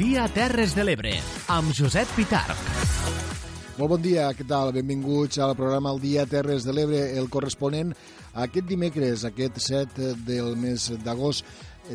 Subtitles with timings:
[0.00, 1.10] dia Terres de l'Ebre,
[1.52, 2.60] amb Josep Pitarch.
[3.76, 4.70] Molt bon dia, què tal?
[4.72, 7.92] Benvinguts al programa El Dia Terres de l'Ebre, el corresponent
[8.32, 11.44] a aquest dimecres, aquest 7 del mes d'agost,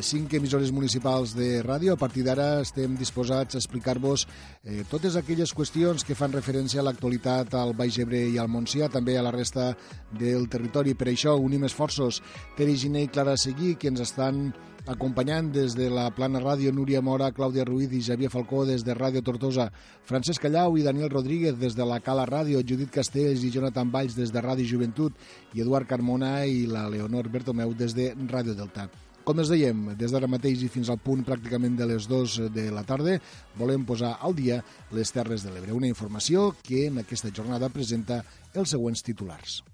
[0.00, 1.94] cinc emissores municipals de ràdio.
[1.94, 4.26] A partir d'ara estem disposats a explicar-vos
[4.64, 8.90] eh, totes aquelles qüestions que fan referència a l'actualitat al Baix Ebre i al Montsià,
[8.92, 9.72] també a la resta
[10.12, 10.94] del territori.
[10.94, 12.22] Per això unim esforços.
[12.56, 14.50] Teri Giné i Clara Seguí, que ens estan
[14.86, 18.94] acompanyant des de la Plana Ràdio Núria Mora, Clàudia Ruiz i Xavier Falcó des de
[18.94, 19.70] Ràdio Tortosa,
[20.06, 24.14] Francesc Callau i Daniel Rodríguez des de la Cala Ràdio, Judit Castells i Jonathan Valls
[24.18, 25.18] des de Ràdio Joventut
[25.54, 28.86] i Eduard Carmona i la Leonor Bertomeu des de Ràdio Delta.
[29.26, 32.68] Com es dèiem, des d'ara mateix i fins al punt pràcticament de les 2 de
[32.70, 33.16] la tarda,
[33.58, 34.60] volem posar al dia
[34.94, 38.20] les Terres de l'Ebre, una informació que en aquesta jornada presenta
[38.54, 39.64] els següents titulars.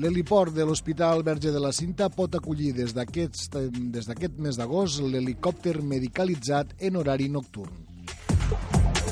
[0.00, 6.72] L'heliport de l'Hospital Verge de la Cinta pot acollir des d'aquest mes d'agost l'helicòpter medicalitzat
[6.80, 7.91] en horari nocturn.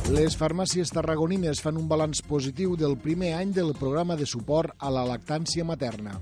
[0.08, 4.90] Les farmàcies tarragonines fan un balanç positiu del primer any del programa de suport a
[4.90, 6.16] la lactància materna.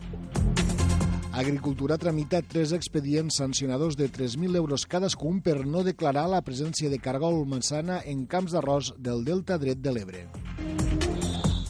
[1.38, 6.98] Agricultura tramita tres expedients sancionadors de 3.000 euros cadascun per no declarar la presència de
[6.98, 10.26] cargol manzana en camps d'arròs del Delta dret de l'Ebre.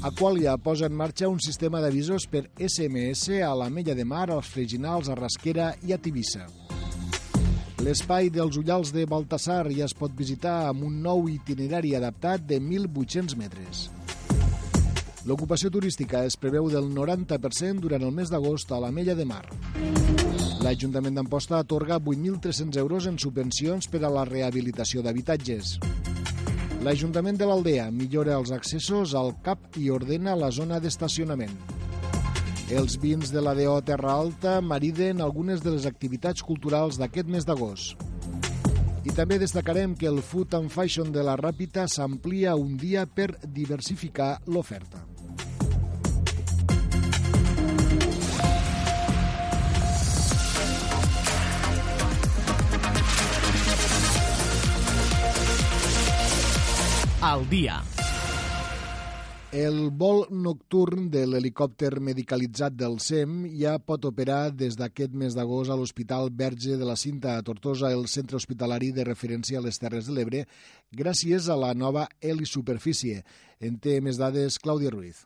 [0.08, 4.48] Aqualia posa en marxa un sistema d'avisos per SMS a la Mella de Mar, als
[4.48, 6.46] Freginals, a Rasquera i a Tivissa.
[7.78, 12.58] L'espai dels Ullals de Baltasar ja es pot visitar amb un nou itinerari adaptat de
[12.58, 13.84] 1.800 metres.
[15.28, 19.44] L'ocupació turística es preveu del 90% durant el mes d'agost a la Mella de Mar.
[20.64, 25.76] L'Ajuntament d'Amposta atorga 8.300 euros en subvencions per a la rehabilitació d'habitatges.
[26.82, 31.77] L'Ajuntament de l'Aldea millora els accessos al CAP i ordena la zona d'estacionament.
[32.68, 37.46] Els vins de la DO Terra Alta mariden algunes de les activitats culturals d'aquest mes
[37.48, 37.96] d'agost.
[39.08, 43.38] I també destacarem que el Food and Fashion de la Ràpita s'amplia un dia per
[43.40, 45.00] diversificar l'oferta.
[57.24, 57.80] Al dia.
[59.48, 65.72] El vol nocturn de l'helicòpter medicalitzat del SEM ja pot operar des d'aquest mes d'agost
[65.72, 69.80] a l'Hospital Verge de la Cinta a Tortosa, el centre hospitalari de referència a les
[69.80, 70.44] Terres de l'Ebre,
[70.92, 73.24] gràcies a la nova helisuperfície.
[73.58, 75.24] En té més dades Clàudia Ruiz.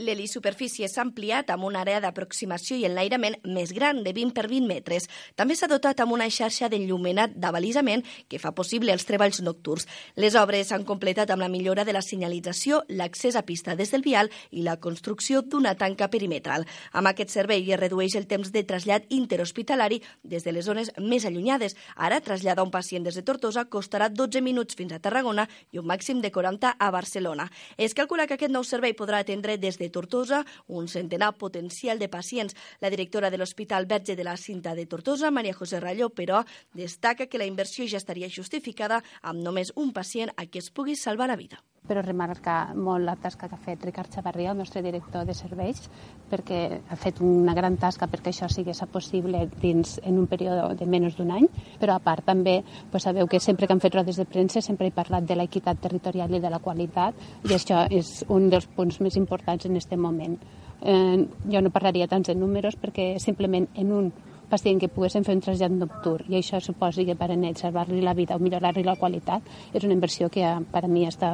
[0.00, 4.64] L'helisuperfície s'ha ampliat amb una àrea d'aproximació i enlairament més gran, de 20 per 20
[4.64, 5.04] metres.
[5.36, 8.00] També s'ha dotat amb una xarxa d'enllumenat d'avalisament
[8.32, 9.84] que fa possible els treballs nocturns.
[10.16, 14.00] Les obres s'han completat amb la millora de la senyalització, l'accés a pista des del
[14.00, 16.64] vial i la construcció d'una tanca perimetral.
[16.92, 21.28] Amb aquest servei es redueix el temps de trasllat interhospitalari des de les zones més
[21.28, 21.76] allunyades.
[21.96, 25.86] Ara, traslladar un pacient des de Tortosa costarà 12 minuts fins a Tarragona i un
[25.86, 27.50] màxim de 40 a Barcelona.
[27.76, 32.08] Es calcula que aquest nou servei podrà atendre des de Tortosa un centenar potencial de
[32.08, 32.54] pacients.
[32.80, 36.44] La directora de l'Hospital Verge de la Cinta de Tortosa, Maria José Ralló, però,
[36.74, 40.96] destaca que la inversió ja estaria justificada amb només un pacient a qui es pugui
[40.96, 44.82] salvar la vida però remarcar molt la tasca que ha fet Ricard Xavarria, el nostre
[44.84, 45.82] director de serveis,
[46.30, 50.86] perquè ha fet una gran tasca perquè això sigués possible dins en un període de
[50.86, 51.48] menys d'un any,
[51.80, 54.86] però a part també pues, sabeu que sempre que hem fet rodes de premsa sempre
[54.86, 57.18] he parlat de l'equitat territorial i de la qualitat
[57.50, 60.38] i això és un dels punts més importants en aquest moment.
[60.82, 61.18] Eh,
[61.50, 64.12] jo no parlaria tants en números perquè simplement en un
[64.52, 68.02] pacient que poguessin fer un trasllat nocturn i això suposi que per a ell salvar-li
[68.04, 69.42] la vida o millorar-li la qualitat
[69.72, 71.32] és una inversió que per a mi està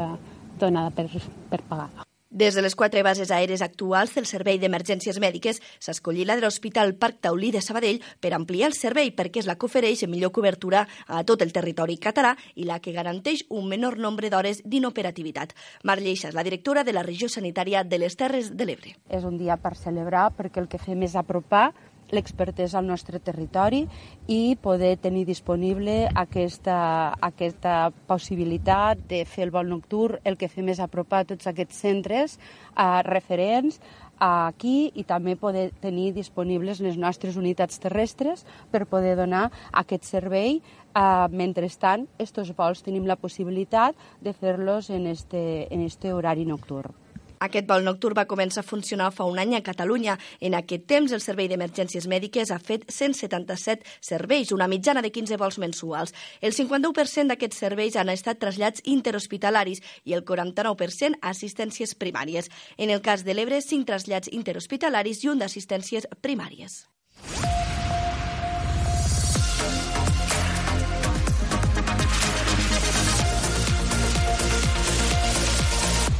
[0.58, 1.08] donada per,
[1.50, 2.08] per pagar.
[2.30, 6.42] Des de les quatre bases aèries actuals del Servei d'Emergències Mèdiques s'ha escollit la de
[6.44, 10.30] l'Hospital Parc Taulí de Sabadell per ampliar el servei perquè és la que ofereix millor
[10.36, 15.54] cobertura a tot el territori català i la que garanteix un menor nombre d'hores d'inoperativitat.
[15.88, 18.92] Mar Lleixa és la directora de la regió sanitària de les Terres de l'Ebre.
[19.08, 21.72] És un dia per celebrar perquè el que fem és apropar
[22.10, 23.84] l'expertesa al nostre territori
[24.26, 30.20] i poder tenir disponible aquesta, aquesta possibilitat de fer el vol nocturn.
[30.24, 33.80] El que fem és apropar tots aquests centres eh, referents
[34.18, 40.60] aquí i també poder tenir disponibles les nostres unitats terrestres per poder donar aquest servei.
[40.98, 43.94] Uh, mentrestant, estos vols tenim la possibilitat
[44.24, 47.07] de fer-los en este, en este horari nocturn.
[47.40, 50.18] Aquest vol nocturn va començar a funcionar fa un any a Catalunya.
[50.40, 55.38] En aquest temps, el Servei d'Emergències Mèdiques ha fet 177 serveis, una mitjana de 15
[55.38, 56.14] vols mensuals.
[56.40, 62.50] El 51% d'aquests serveis han estat trasllats interhospitalaris i el 49% assistències primàries.
[62.76, 66.86] En el cas de l'Ebre, 5 trasllats interhospitalaris i un d'assistències primàries.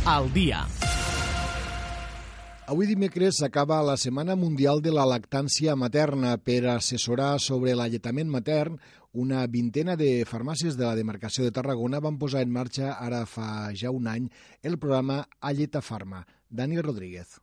[0.09, 0.78] Al dia.
[2.69, 8.77] Avui dimecres s'acaba la Setmana Mundial de la Lactància Materna per assessorar sobre l'alletament matern.
[9.25, 13.73] Una vintena de farmàcies de la demarcació de Tarragona van posar en marxa ara fa
[13.73, 14.29] ja un any
[14.61, 16.27] el programa Alleta Farma.
[16.51, 17.39] Dani Rodríguez.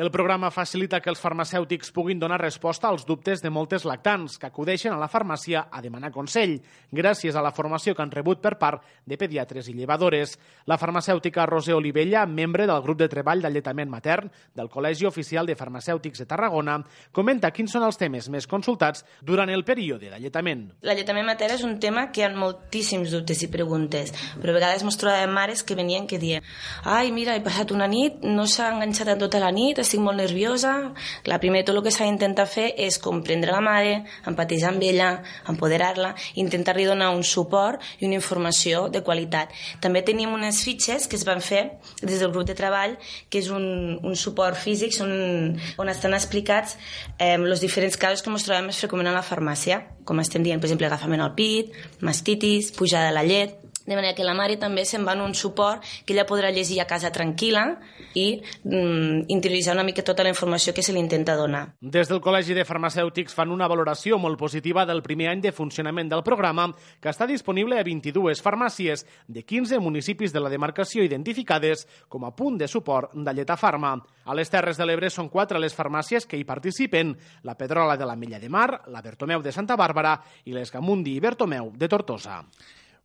[0.00, 4.46] El programa facilita que els farmacèutics puguin donar resposta als dubtes de moltes lactants que
[4.48, 6.54] acudeixen a la farmàcia a demanar consell,
[6.88, 10.38] gràcies a la formació que han rebut per part de pediatres i llevadores.
[10.64, 15.58] La farmacèutica Roser Olivella, membre del grup de treball d'alletament matern del Col·legi Oficial de
[15.60, 16.78] Farmacèutics de Tarragona,
[17.12, 20.64] comenta quins són els temes més consultats durant el període d'alletament.
[20.80, 24.80] L'alletament matern és un tema que hi ha moltíssims dubtes i preguntes, però a vegades
[24.80, 26.40] ens trobàvem mares que venien que diuen
[26.88, 30.20] ai, mira, he passat una nit, no s'ha enganxat en tota la nit, estic molt
[30.20, 30.72] nerviosa.
[31.26, 33.96] La primer, tot el que s'ha d'intentar fer és comprendre la mare,
[34.30, 35.10] empatitzar amb ella,
[35.50, 39.50] empoderar-la, intentar-li donar un suport i una informació de qualitat.
[39.82, 41.64] També tenim unes fitxes que es van fer
[42.02, 42.96] des del grup de treball,
[43.28, 46.76] que és un, un suport físic on, on estan explicats
[47.18, 50.62] eh, els diferents casos que ens trobem més freqüentment a la farmàcia, com estem dient,
[50.62, 51.74] per exemple, agafament al pit,
[52.06, 55.34] mastitis, pujada de la llet, de manera que la mare també se'n va en un
[55.34, 57.64] suport que ella podrà llegir a casa tranquil·la
[58.14, 61.64] i mm, interioritzar una mica tota la informació que se li intenta donar.
[61.82, 66.08] Des del Col·legi de Farmacèutics fan una valoració molt positiva del primer any de funcionament
[66.12, 66.68] del programa,
[67.02, 72.34] que està disponible a 22 farmàcies de 15 municipis de la demarcació identificades com a
[72.36, 73.96] punt de suport d'Alleta Farma.
[74.24, 78.06] A les Terres de l'Ebre són quatre les farmàcies que hi participen, la Pedrola de
[78.06, 81.90] la Mella de Mar, la Bertomeu de Santa Bàrbara i les Gamundi i Bertomeu de
[81.90, 82.44] Tortosa.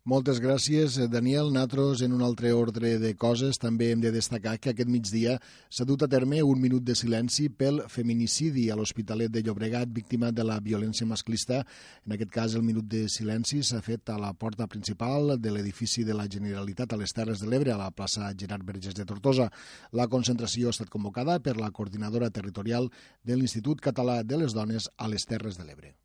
[0.06, 1.48] Moltes gràcies, Daniel.
[1.50, 5.32] Natros, en un altre ordre de coses, també hem de destacar que aquest migdia
[5.66, 10.30] s'ha dut a terme un minut de silenci pel feminicidi a l'Hospitalet de Llobregat, víctima
[10.30, 11.64] de la violència masclista.
[12.06, 16.06] En aquest cas, el minut de silenci s'ha fet a la porta principal de l'edifici
[16.06, 19.50] de la Generalitat a les Terres de l'Ebre, a la plaça Gerard Verges de Tortosa.
[19.90, 22.92] La concentració ha estat convocada per la coordinadora territorial
[23.26, 25.96] de l'Institut Català de les Dones a les Terres de l'Ebre.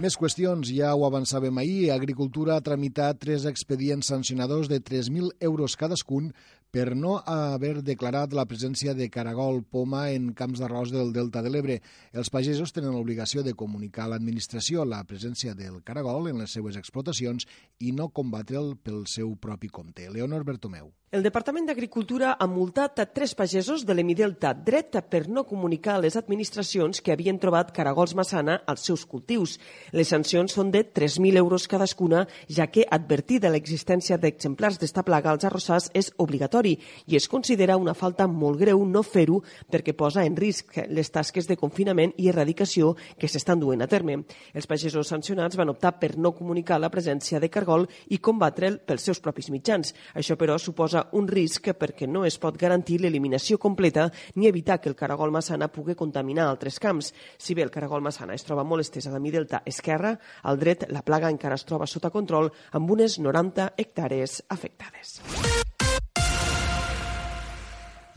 [0.00, 1.90] Més qüestions, ja ho avançàvem ahir.
[1.92, 6.30] Agricultura ha tramitat tres expedients sancionadors de 3.000 euros cadascun
[6.72, 11.52] per no haver declarat la presència de caragol poma en camps d'arròs del Delta de
[11.52, 11.76] l'Ebre.
[12.16, 16.80] Els pagesos tenen l'obligació de comunicar a l'administració la presència del caragol en les seues
[16.80, 17.44] explotacions
[17.78, 20.08] i no combatre'l pel seu propi compte.
[20.08, 20.94] Leonor Bertomeu.
[21.10, 26.02] El Departament d'Agricultura ha multat a tres pagesos de l'Emidelta dret per no comunicar a
[26.04, 29.56] les administracions que havien trobat caragols massana als seus cultius.
[29.90, 35.32] Les sancions són de 3.000 euros cadascuna, ja que advertir de l'existència d'exemplars d'esta plaga
[35.32, 36.76] als arrossars és obligatori
[37.10, 41.50] i es considera una falta molt greu no fer-ho perquè posa en risc les tasques
[41.50, 44.20] de confinament i erradicació que s'estan duent a terme.
[44.54, 49.10] Els pagesos sancionats van optar per no comunicar la presència de cargol i combatre'l pels
[49.10, 49.90] seus propis mitjans.
[50.14, 54.88] Això, però, suposa un risc perquè no es pot garantir l'eliminació completa ni evitar que
[54.88, 57.12] el caragol massana pugui contaminar altres camps.
[57.38, 60.86] Si bé el caragol massana es troba molt estès a la delta esquerra, al dret
[60.90, 65.20] la plaga encara es troba sota control amb unes 90 hectàrees afectades.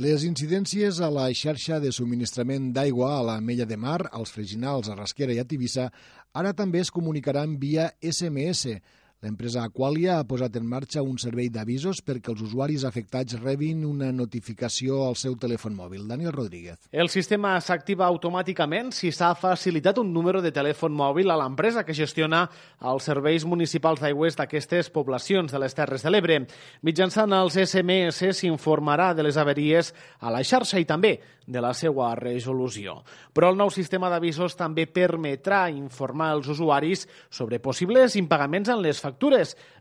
[0.02, 4.90] Les incidències a la xarxa de subministrament d'aigua a la Mella de Mar, als Freginals,
[4.90, 5.86] a Rasquera i a Tivissa,
[6.34, 8.80] ara també es comunicaran via SMS.
[9.24, 14.10] L'empresa Aqualia ha posat en marxa un servei d'avisos perquè els usuaris afectats rebin una
[14.12, 16.02] notificació al seu telèfon mòbil.
[16.10, 16.90] Daniel Rodríguez.
[16.92, 21.96] El sistema s'activa automàticament si s'ha facilitat un número de telèfon mòbil a l'empresa que
[21.96, 22.42] gestiona
[22.84, 26.42] els serveis municipals d'aigües d'aquestes poblacions de les Terres de l'Ebre.
[26.84, 31.16] Mitjançant els SMS s'informarà de les averies a la xarxa i també
[31.48, 33.02] de la seva resolució.
[33.34, 39.00] Però el nou sistema d'avisos també permetrà informar els usuaris sobre possibles impagaments en les
[39.00, 39.13] factures,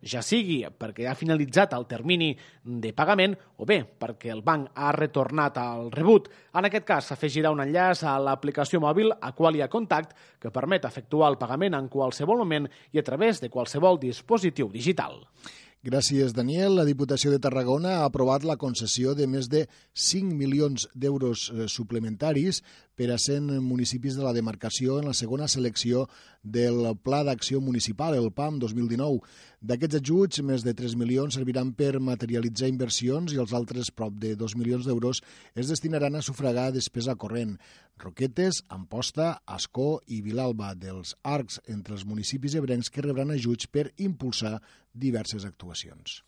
[0.02, 4.92] ja sigui perquè ha finalitzat el termini de pagament o bé perquè el banc ha
[4.92, 6.28] retornat el rebut.
[6.54, 11.38] En aquest cas, s'afegirà un enllaç a l'aplicació mòbil Aqualia Contact que permet efectuar el
[11.38, 15.20] pagament en qualsevol moment i a través de qualsevol dispositiu digital.
[15.82, 16.76] Gràcies, Daniel.
[16.78, 19.64] La Diputació de Tarragona ha aprovat la concessió de més de
[19.98, 22.60] 5 milions d'euros eh, suplementaris
[22.94, 26.04] per a 100 municipis de la demarcació en la segona selecció
[26.44, 29.26] del Pla d'Acció Municipal, el PAM 2019.
[29.62, 34.32] D'aquests ajuts, més de 3 milions serviran per materialitzar inversions i els altres prop de
[34.40, 35.20] 2 milions d'euros
[35.54, 37.52] es destinaran a sufragar despesa corrent.
[38.02, 43.92] Roquetes, Amposta, Ascó i Vilalba dels arcs entre els municipis ebrencs que rebran ajuts per
[44.02, 44.56] impulsar
[45.06, 46.24] diverses actuacions.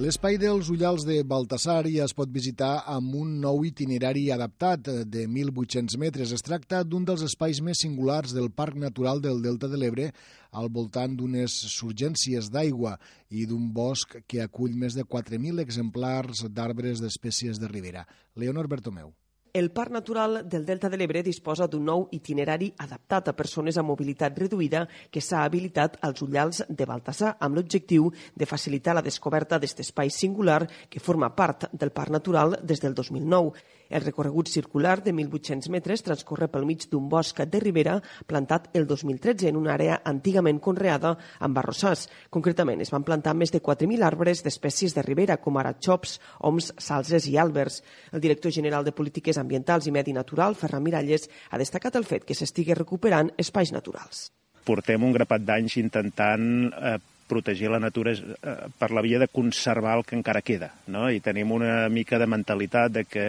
[0.00, 5.26] L'espai dels Ullals de Baltasar ja es pot visitar amb un nou itinerari adaptat de
[5.26, 6.32] 1.800 metres.
[6.32, 10.08] Es tracta d'un dels espais més singulars del Parc Natural del Delta de l'Ebre
[10.56, 12.96] al voltant d'unes surgències d'aigua
[13.28, 18.08] i d'un bosc que acull més de 4.000 exemplars d'arbres d'espècies de ribera.
[18.32, 19.12] Leonor Bertomeu.
[19.54, 23.92] El Parc Natural del Delta de l'Ebre disposa d'un nou itinerari adaptat a persones amb
[23.92, 29.58] mobilitat reduïda que s'ha habilitat als ullals de Baltasar amb l'objectiu de facilitar la descoberta
[29.58, 33.52] d'aquest espai singular que forma part del Parc Natural des del 2009.
[33.92, 38.86] El recorregut circular de 1.800 metres transcorre pel mig d'un bosc de ribera plantat el
[38.88, 42.08] 2013 en una àrea antigament conreada amb arrossars.
[42.32, 46.72] Concretament, es van plantar més de 4.000 arbres d'espècies de ribera, com ara xops, oms,
[46.80, 47.82] salses i àlbers.
[48.12, 52.24] El director general de Polítiques Ambientals i Medi Natural, Ferran Miralles, ha destacat el fet
[52.24, 54.30] que s'estigui recuperant espais naturals.
[54.64, 56.98] Portem un grapat d'anys intentant eh,
[57.32, 61.08] protegir la natura eh, per la via de conservar el que encara queda, no?
[61.10, 63.26] i tenim una mica de mentalitat de que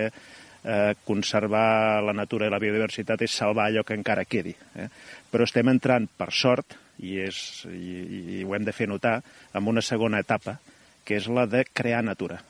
[0.64, 4.56] eh, conservar la natura i la biodiversitat és salvar allò que encara quedi.
[4.76, 4.88] Eh?
[5.32, 7.38] Però estem entrant, per sort, i, és,
[7.70, 9.20] i, i ho hem de fer notar,
[9.54, 10.58] en una segona etapa,
[11.04, 12.42] que és la de crear natura.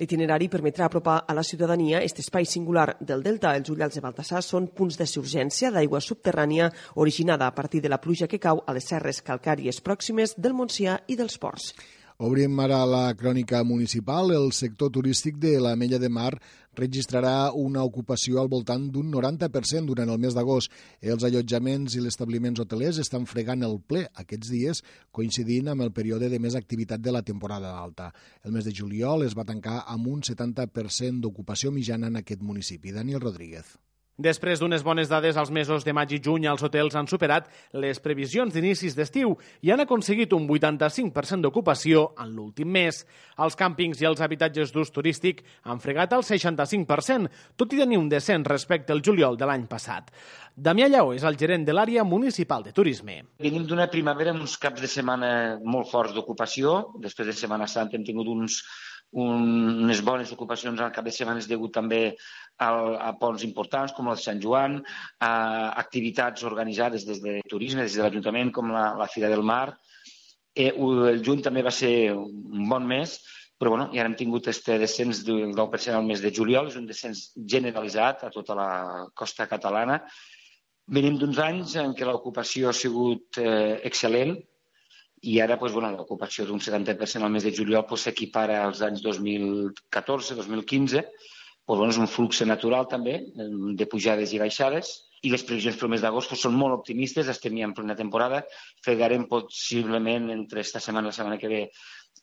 [0.00, 3.52] L'itinerari permetrà apropar a la ciutadania aquest espai singular del Delta.
[3.54, 6.70] Els ullals de Baltasar són punts de surgència d'aigua subterrània
[7.04, 10.96] originada a partir de la pluja que cau a les serres calcàries pròximes del Montsià
[11.12, 11.74] i dels Ports.
[12.22, 14.30] Obrim ara la crònica municipal.
[14.30, 16.36] El sector turístic de la Mella de Mar
[16.78, 20.70] registrarà una ocupació al voltant d'un 90% durant el mes d'agost.
[21.00, 25.90] Els allotjaments i els establiments hotelers estan fregant el ple aquests dies, coincidint amb el
[25.90, 28.12] període de més activitat de la temporada alta.
[28.46, 32.94] El mes de juliol es va tancar amb un 70% d'ocupació mitjana en aquest municipi.
[32.94, 33.80] Daniel Rodríguez.
[34.20, 37.96] Després d'unes bones dades als mesos de maig i juny, els hotels han superat les
[38.04, 39.32] previsions d'inicis d'estiu
[39.64, 43.06] i han aconseguit un 85% d'ocupació en l'últim mes.
[43.40, 48.12] Els càmpings i els habitatges d'ús turístic han fregat el 65%, tot i tenir un
[48.12, 50.12] descens respecte al juliol de l'any passat.
[50.52, 53.22] Damià Lleó és el gerent de l'àrea municipal de turisme.
[53.40, 56.92] Venim d'una primavera amb uns caps de setmana molt forts d'ocupació.
[57.00, 58.60] Després de Setmana Santa hem tingut uns
[59.12, 62.00] un, unes bones ocupacions al cap de setmanes degut també
[62.64, 64.80] al, a ponts importants com el de Sant Joan,
[65.20, 65.32] a
[65.82, 69.76] activitats organitzades des de turisme, des de l'Ajuntament, com la, la Fira del Mar.
[70.54, 73.18] Eh, el juny també va ser un bon mes,
[73.60, 76.88] però bueno, ja hem tingut este descens del 10% al mes de juliol, és un
[76.88, 78.70] descens generalitzat a tota la
[79.14, 80.00] costa catalana.
[80.92, 84.34] Venim d'uns anys en què l'ocupació ha sigut eh, excel·lent,
[85.22, 89.04] i ara doncs, bueno, l'ocupació d'un 70% al mes de juliol doncs, s'equipara als anys
[89.06, 91.30] 2014-2015, doncs,
[91.68, 93.20] bueno, és un flux natural també
[93.78, 97.68] de pujades i baixades i les previsions pel mes d'agost són molt optimistes, estem ja
[97.68, 98.42] en plena temporada,
[98.82, 101.60] fregarem possiblement entre esta setmana i la setmana que ve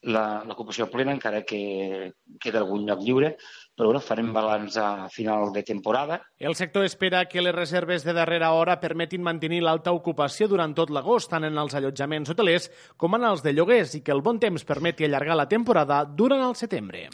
[0.01, 3.33] l'ocupació plena, encara que queda algun lloc lliure,
[3.75, 6.21] però bueno, farem balanç a final de temporada.
[6.37, 10.89] El sector espera que les reserves de darrera hora permetin mantenir l'alta ocupació durant tot
[10.89, 14.39] l'agost, tant en els allotjaments hotelers com en els de lloguers, i que el bon
[14.39, 17.09] temps permeti allargar la temporada durant el setembre.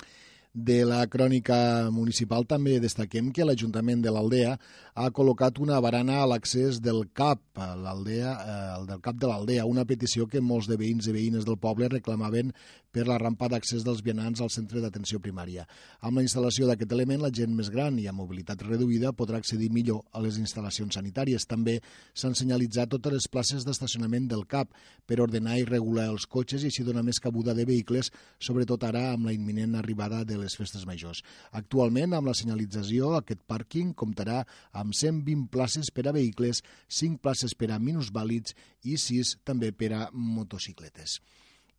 [0.56, 4.54] De la crònica municipal també destaquem que l'Ajuntament de l'Aldea
[4.96, 9.84] ha col·locat una barana a l'accés del CAP, l'Aldea, eh, del CAP de l'Aldea, una
[9.84, 12.54] petició que molts de veïns i veïnes del poble reclamaven
[12.96, 15.66] per la rampa d'accés dels vianants al centre d'atenció primària.
[16.00, 19.68] Amb la instal·lació d'aquest element, la gent més gran i amb mobilitat reduïda podrà accedir
[19.76, 21.44] millor a les instal·lacions sanitàries.
[21.50, 21.82] També
[22.16, 24.72] s'han senyalitzat totes les places d'estacionament del CAP
[25.06, 29.10] per ordenar i regular els cotxes i així donar més cabuda de vehicles, sobretot ara
[29.12, 31.20] amb la imminent arribada de les festes majors.
[31.52, 37.60] Actualment, amb la senyalització, aquest pàrquing comptarà amb 120 places per a vehicles, 5 places
[37.60, 38.56] per a minusvàlids
[38.88, 41.20] i 6 també per a motocicletes.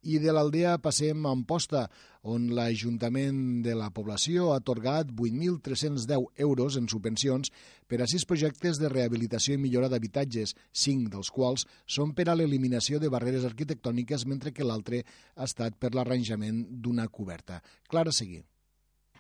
[0.03, 1.87] I de l'Aldea passem a Amposta,
[2.27, 7.53] on l'Ajuntament de la població ha atorgat 8.310 euros en subvencions
[7.87, 12.35] per a sis projectes de rehabilitació i millora d'habitatges, cinc dels quals són per a
[12.35, 15.05] l'eliminació de barreres arquitectòniques, mentre que l'altre
[15.37, 17.63] ha estat per l'arranjament d'una coberta.
[17.89, 18.43] Clara Seguí.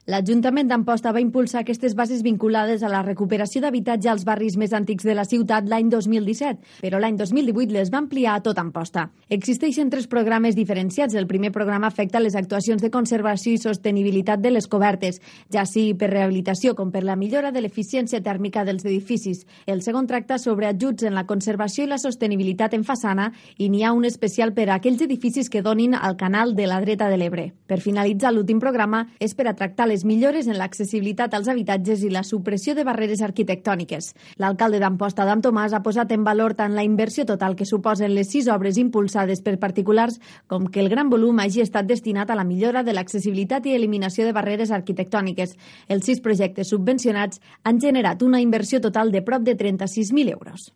[0.06, 5.02] L'Ajuntament d'Amposta va impulsar aquestes bases vinculades a la recuperació d'habitatge als barris més antics
[5.02, 9.08] de la ciutat l'any 2017, però l'any 2018 les va ampliar a tot Amposta.
[9.34, 11.16] Existeixen tres programes diferenciats.
[11.18, 15.18] El primer programa afecta les actuacions de conservació i sostenibilitat de les cobertes,
[15.50, 19.42] ja sigui per rehabilitació com per la millora de l'eficiència tèrmica dels edificis.
[19.66, 23.82] El segon tracta sobre ajuts en la conservació i la sostenibilitat en façana i n'hi
[23.82, 27.18] ha un especial per a aquells edificis que donin al canal de la dreta de
[27.18, 27.50] l'Ebre.
[27.66, 32.02] Per finalitzar, l'últim programa és per a tractar les les millores en l'accessibilitat als habitatges
[32.04, 34.10] i la supressió de barreres arquitectòniques.
[34.36, 38.28] L'alcalde d'Amposta, Adam Tomàs, ha posat en valor tant la inversió total que suposen les
[38.28, 40.20] sis obres impulsades per particulars
[40.52, 44.28] com que el gran volum hagi estat destinat a la millora de l'accessibilitat i eliminació
[44.28, 45.56] de barreres arquitectòniques.
[45.88, 50.74] Els sis projectes subvencionats han generat una inversió total de prop de 36.000 euros.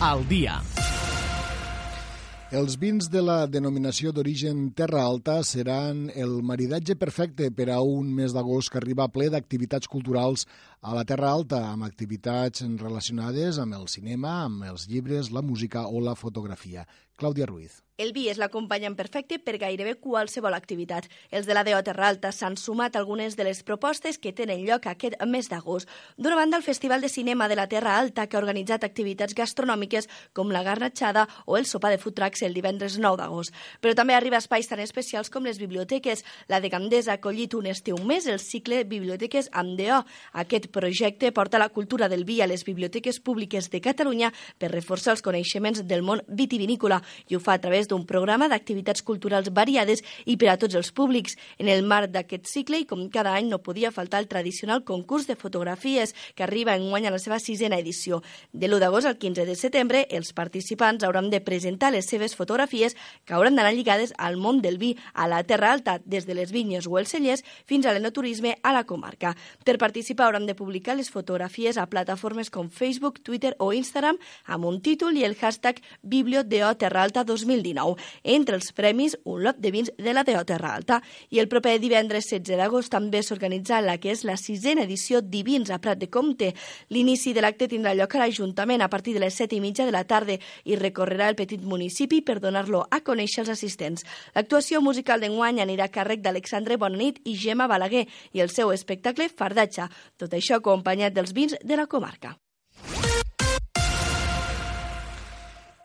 [0.00, 0.56] Al dia.
[2.50, 8.08] Els vins de la denominació d'origen Terra Alta seran el maridatge perfecte per a un
[8.16, 10.46] mes d'agost que arriba ple d'activitats culturals
[10.80, 15.84] a la Terra Alta, amb activitats relacionades amb el cinema, amb els llibres, la música
[15.86, 16.88] o la fotografia.
[17.20, 17.82] Clàudia Ruiz.
[18.00, 21.04] El vi és l'acompanyant perfecte per gairebé qualsevol activitat.
[21.36, 24.86] Els de la DO Terra Alta s'han sumat algunes de les propostes que tenen lloc
[24.88, 25.90] aquest mes d'agost.
[26.16, 30.08] D'una banda, el Festival de Cinema de la Terra Alta, que ha organitzat activitats gastronòmiques
[30.32, 33.52] com la garnatxada o el sopar de food trucks el divendres 9 d'agost.
[33.84, 36.24] Però també arriba a espais tan especials com les biblioteques.
[36.48, 40.00] La de Gandesa ha acollit un estiu més el cicle Biblioteques amb DO.
[40.40, 45.18] Aquest projecte porta la cultura del vi a les biblioteques públiques de Catalunya per reforçar
[45.18, 50.04] els coneixements del món vitivinícola i ho fa a través d'un programa d'activitats culturals variades
[50.26, 51.36] i per a tots els públics.
[51.58, 55.26] En el marc d'aquest cicle, i com cada any, no podia faltar el tradicional concurs
[55.26, 58.22] de fotografies que arriba en guany a la seva sisena edició.
[58.52, 62.96] De l'1 d'agost al 15 de setembre, els participants hauran de presentar les seves fotografies
[63.24, 66.52] que hauran d'anar lligades al món del vi, a la Terra Alta, des de les
[66.52, 69.34] vinyes o els cellers fins a l'enoturisme a la comarca.
[69.64, 74.66] Per participar hauran de publicar les fotografies a plataformes com Facebook, Twitter o Instagram amb
[74.66, 77.96] un títol i el hashtag Biblio Terra Alta 2019.
[78.24, 81.00] Entre els premis, un lot de vins de la Teo Terra Alta.
[81.30, 85.70] I el proper divendres 16 d'agost també s'organitza la que és la sisena edició Divins
[85.70, 86.52] a Prat de Comte.
[86.90, 89.94] L'inici de l'acte tindrà lloc a l'Ajuntament a partir de les 7 i mitja de
[89.94, 94.04] la tarda i recorrerà el petit municipi per donar-lo a conèixer als assistents.
[94.34, 99.28] L'actuació musical d'enguany anirà a càrrec d'Alexandre Bonanit i Gemma Balaguer i el seu espectacle
[99.28, 99.90] Fardatxa.
[100.16, 102.36] Tot això acompanyat dels vins de la comarca.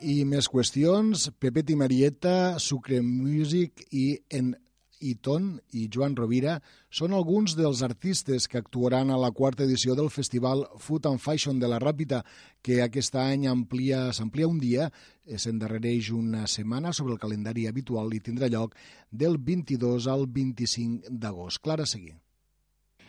[0.00, 1.30] I més qüestions.
[1.40, 4.52] Pepet i Marieta, Sucre Music i en
[5.00, 6.58] Iton i Joan Rovira
[6.92, 11.60] són alguns dels artistes que actuaran a la quarta edició del festival Food and Fashion
[11.60, 12.22] de la Ràpita,
[12.62, 14.90] que aquest any s'amplia un dia,
[15.24, 18.76] s'endarrereix una setmana sobre el calendari habitual i tindrà lloc
[19.10, 21.60] del 22 al 25 d'agost.
[21.62, 22.12] Clara Seguí.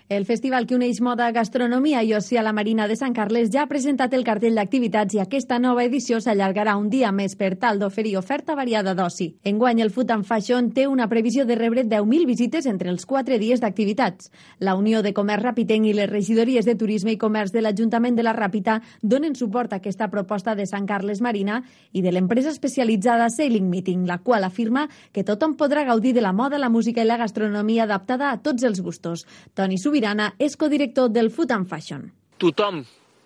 [0.09, 3.65] El festival que uneix moda, gastronomia i oci a la Marina de Sant Carles ja
[3.65, 7.81] ha presentat el cartell d'activitats i aquesta nova edició s'allargarà un dia més per tal
[7.81, 9.33] d'oferir oferta variada d'oci.
[9.51, 13.35] Enguany, el Food and Fashion té una previsió de rebre 10.000 visites entre els 4
[13.41, 14.31] dies d'activitats.
[14.63, 18.23] La Unió de Comerç Rapitenc i les regidories de Turisme i Comerç de l'Ajuntament de
[18.23, 21.59] la Ràpita donen suport a aquesta proposta de Sant Carles Marina
[21.91, 26.31] i de l'empresa especialitzada Sailing Meeting, la qual afirma que tothom podrà gaudir de la
[26.31, 29.27] moda, la música i la gastronomia adaptada a tots els gustos.
[29.53, 32.03] Toni Subi Subirana és codirector del Food and Fashion.
[32.37, 32.83] Tothom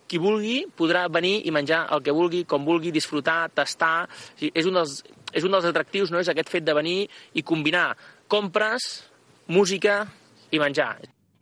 [0.07, 4.07] qui vulgui podrà venir i menjar el que vulgui, com vulgui, disfrutar, tastar.
[4.39, 5.01] És un dels,
[5.35, 6.21] és un dels atractius, no?
[6.23, 7.89] és aquest fet de venir i combinar
[8.31, 8.87] compres,
[9.51, 10.05] música
[10.47, 10.93] i menjar.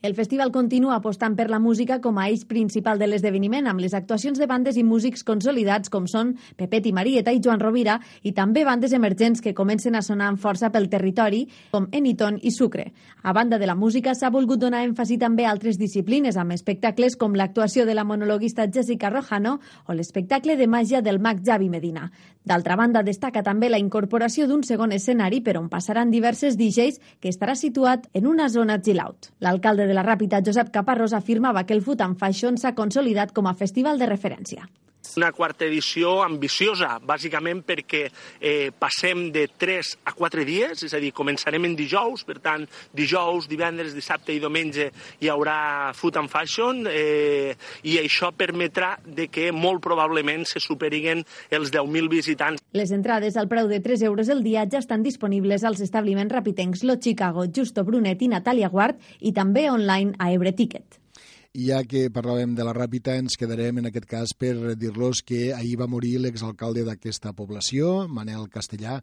[0.02, 3.92] El festival continua apostant per la música com a eix principal de l'esdeveniment, amb les
[3.98, 8.32] actuacions de bandes i músics consolidats com són Pepet i Marieta i Joan Rovira, i
[8.32, 11.42] també bandes emergents que comencen a sonar amb força pel territori,
[11.74, 12.94] com Eniton i Sucre.
[13.28, 17.20] A banda de la música, s'ha volgut donar èmfasi també a altres disciplines, amb espectacles
[17.20, 22.08] com l'actuació de la monologuista Jessica Rojano o l'espectacle de màgia del mag Javi Medina.
[22.48, 27.30] D'altra banda, destaca també la incorporació d'un segon escenari per on passaran diverses DJs que
[27.30, 29.34] estarà situat en una zona chill-out.
[29.40, 33.48] L'alcalde de la Ràpita, Josep Caparrós, afirmava que el Food and Fashion s'ha consolidat com
[33.48, 34.70] a festival de referència.
[35.18, 41.02] Una quarta edició ambiciosa, bàsicament perquè eh, passem de 3 a 4 dies, és a
[41.02, 46.32] dir, començarem en dijous, per tant, dijous, divendres, dissabte i diumenge hi haurà Food and
[46.32, 47.56] Fashion eh,
[47.90, 52.64] i això permetrà de que molt probablement se superiguen els 10.000 visitants.
[52.78, 56.86] Les entrades al preu de 3 euros el dia ja estan disponibles als establiments rapitencs
[56.86, 60.99] Lo Chicago, Justo Brunet i Natàlia Guard i també online a Ebre Ticket.
[61.58, 65.48] I ja que parlàvem de la Ràpita, ens quedarem en aquest cas per dir-los que
[65.50, 69.00] ahir va morir l'exalcalde d'aquesta població, Manel Castellà,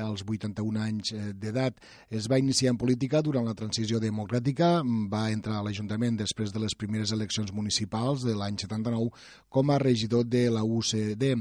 [0.00, 1.76] als 81 anys eh, d'edat.
[2.08, 4.78] Es va iniciar en política durant la transició democràtica,
[5.12, 9.12] va entrar a l'Ajuntament després de les primeres eleccions municipals de l'any 79
[9.52, 11.36] com a regidor de la UCD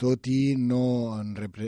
[0.00, 1.20] tot i no,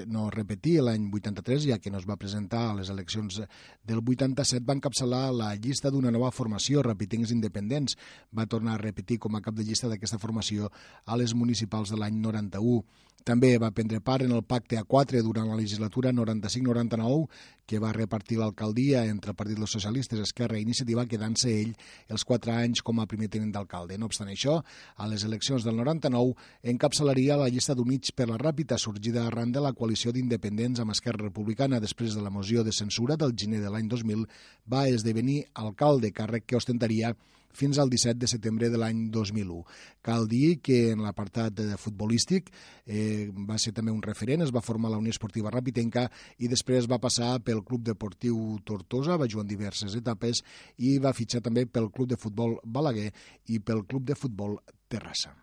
[0.09, 3.43] no repetir l'any 83, ja que no es va presentar a les eleccions
[3.85, 7.99] del 87, va encapçalar la llista d'una nova formació, Repitings Independents.
[8.33, 10.73] Va tornar a repetir com a cap de llista d'aquesta formació
[11.05, 12.81] a les municipals de l'any 91.
[13.23, 17.29] També va prendre part en el pacte A4 durant la legislatura 95-99,
[17.67, 21.71] que va repartir l'alcaldia entre el Partit dels Socialistes, Esquerra i Iniciativa, quedant-se ell
[22.11, 23.97] els quatre anys com a primer tenent d'alcalde.
[23.99, 24.59] No obstant això,
[24.97, 26.35] a les eleccions del 99
[26.75, 31.23] encapçalaria la llista d'Units per la Ràpita, sorgida arran de la coalició d'independents amb Esquerra
[31.29, 34.27] Republicana després de la moció de censura del gener de l'any 2000,
[34.67, 37.15] va esdevenir alcalde, càrrec que ostentaria
[37.57, 39.61] fins al 17 de setembre de l'any 2001.
[40.03, 42.51] Cal dir que en l'apartat futbolístic
[42.87, 46.91] eh, va ser també un referent, es va formar la Unió Esportiva Rapitenca i després
[46.91, 50.43] va passar pel Club Deportiu Tortosa, va jugar en diverses etapes
[50.79, 53.11] i va fitxar també pel Club de Futbol Balaguer
[53.49, 55.42] i pel Club de Futbol Terrassa.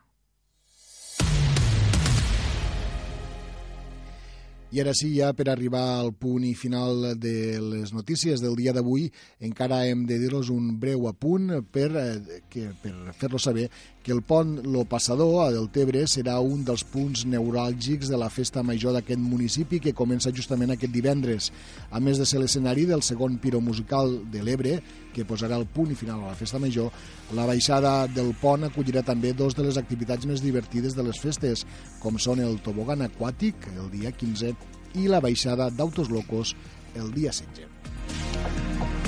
[4.69, 8.69] I ara sí, ja per arribar al punt i final de les notícies del dia
[8.75, 9.07] d'avui,
[9.41, 13.65] encara hem de dir-los un breu apunt per, eh, que, per fer-los saber
[14.03, 18.63] que el pont Lo Passador a Deltebre serà un dels punts neuràlgics de la festa
[18.63, 21.49] major d'aquest municipi que comença justament aquest divendres.
[21.91, 24.77] A més de ser l'escenari del segon piro musical de l'Ebre,
[25.13, 26.93] que posarà el punt i final a la festa major,
[27.35, 31.65] la baixada del pont acollirà també dos de les activitats més divertides de les festes,
[31.99, 34.55] com són el tobogan aquàtic, el dia 15,
[34.95, 36.55] i la baixada d'autos locos,
[36.95, 38.98] el dia 16.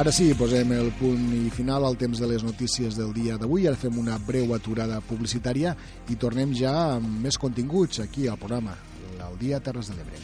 [0.00, 3.66] Ara sí, posem el punt i final al temps de les notícies del dia d'avui.
[3.68, 5.74] Ara fem una breu aturada publicitària
[6.08, 8.78] i tornem ja amb més continguts aquí al programa,
[9.26, 10.16] el Dia Terres de l'Ebre.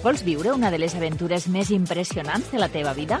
[0.00, 3.20] Vols viure una de les aventures més impressionants de la teva vida?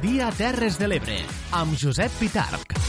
[0.00, 1.20] dia Terres de l'Ebre,
[1.56, 2.85] amb Josep Pitarc.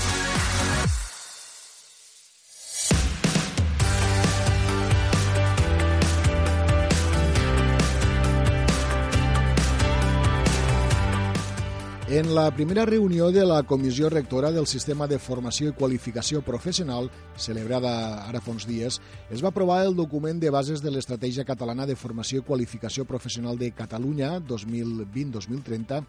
[12.17, 17.12] En la primera reunió de la Comissió Rectora del Sistema de Formació i Qualificació Professional,
[17.38, 17.91] celebrada
[18.23, 18.97] ara fa uns dies,
[19.30, 23.62] es va aprovar el document de bases de l'Estratègia Catalana de Formació i Qualificació Professional
[23.62, 26.01] de Catalunya 2020-2030,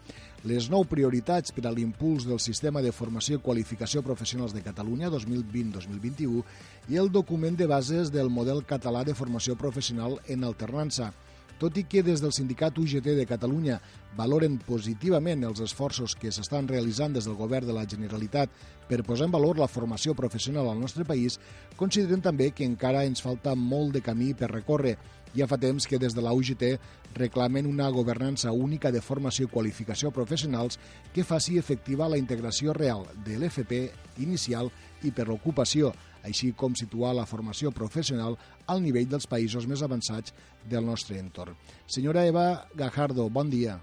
[0.49, 5.13] les nou prioritats per a l'impuls del Sistema de Formació i Qualificació Professionals de Catalunya
[5.13, 6.41] 2020-2021
[6.89, 11.13] i el document de bases del model català de formació professional en alternança,
[11.59, 13.77] tot i que des del sindicat UGT de Catalunya
[14.17, 18.49] valoren positivament els esforços que s'estan realitzant des del govern de la Generalitat
[18.87, 21.37] per posar en valor la formació professional al nostre país,
[21.75, 24.97] consideren també que encara ens falta molt de camí per recórrer.
[25.35, 26.79] Ja fa temps que des de la UGT
[27.13, 30.79] reclamen una governança única de formació i qualificació professionals
[31.13, 33.91] que faci efectiva la integració real de l'FP
[34.25, 34.71] inicial
[35.03, 35.93] i per l'ocupació,
[36.27, 40.33] així com situar la formació professional al nivell dels països més avançats
[40.69, 41.55] del nostre entorn.
[41.87, 43.79] Senyora Eva Gajardo, bon dia.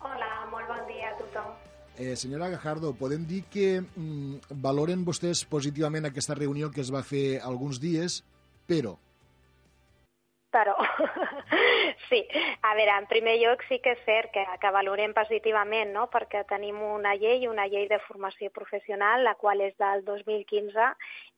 [0.00, 1.54] Hola, molt bon dia a tothom.
[1.96, 7.04] Eh, senyora Gajardo, podem dir que mm, valoren vostès positivament aquesta reunió que es va
[7.06, 8.22] fer alguns dies,
[8.66, 8.96] però
[10.54, 10.74] però
[12.08, 12.20] sí,
[12.62, 16.06] a veure, en primer lloc sí que és cert que, que valorem positivament, no?
[16.12, 20.90] perquè tenim una llei, una llei de formació professional, la qual és del 2015,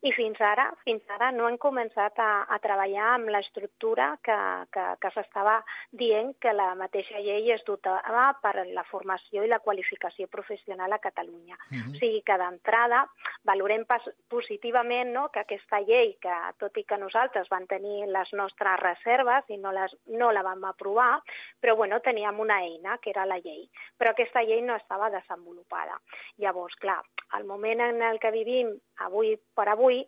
[0.07, 4.37] i fins ara, fins ara no hem començat a, a treballar amb l'estructura que,
[4.75, 5.57] que, que s'estava
[5.91, 11.01] dient que la mateixa llei es dotava per la formació i la qualificació professional a
[11.03, 11.57] Catalunya.
[11.57, 11.93] Uh -huh.
[11.93, 13.07] O sigui que d'entrada
[13.45, 13.85] valorem
[14.29, 19.45] positivament no, que aquesta llei, que tot i que nosaltres van tenir les nostres reserves
[19.49, 21.21] i no, les, no la vam aprovar,
[21.61, 23.67] però bueno, teníem una eina, que era la llei,
[23.99, 26.01] però aquesta llei no estava desenvolupada.
[26.39, 27.03] Llavors, clar,
[27.37, 28.73] al moment en el que vivim
[29.05, 30.05] avui per avui,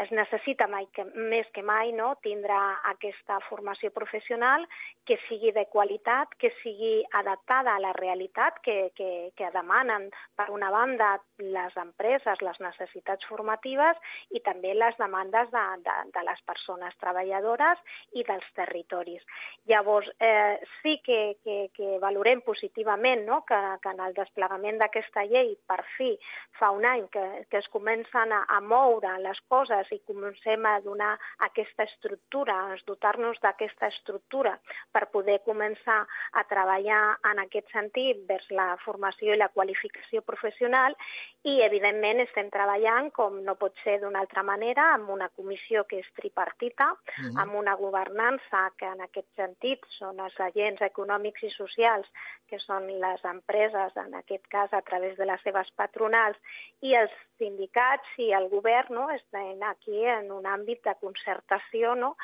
[0.00, 2.56] es necessita mai que, més que mai no, tindre
[2.88, 4.64] aquesta formació professional
[5.04, 10.08] que sigui de qualitat, que sigui adaptada a la realitat que, que, que demanen,
[10.38, 11.10] per una banda,
[11.42, 13.98] les empreses, les necessitats formatives
[14.30, 17.82] i també les demandes de, de, de les persones treballadores
[18.16, 19.24] i dels territoris.
[19.68, 23.42] Llavors, eh, sí que, que, que valorem positivament no?
[23.48, 26.10] que, que en el desplegament d'aquesta llei, per fi,
[26.58, 30.78] fa un any que, que es comencen a, a moure les coses i comencem a
[30.84, 31.12] donar
[31.46, 34.56] aquesta estructura, a dotar-nos d'aquesta estructura
[34.92, 36.00] per poder començar
[36.32, 40.96] a treballar en aquest sentit vers la formació i la qualificació professional
[41.42, 46.00] i, evidentment, estem treballant, com no pot ser d'una altra manera, amb una comissió que
[46.00, 47.42] és tripartita, uh -huh.
[47.42, 52.06] amb una governança que en aquest sentit són els agents econòmics i socials,
[52.50, 56.38] que són les empreses, en aquest cas a través de les seves patronals,
[56.82, 59.06] i els sindicats i el govern no?
[59.14, 62.14] estem aquí en un àmbit de concertació no?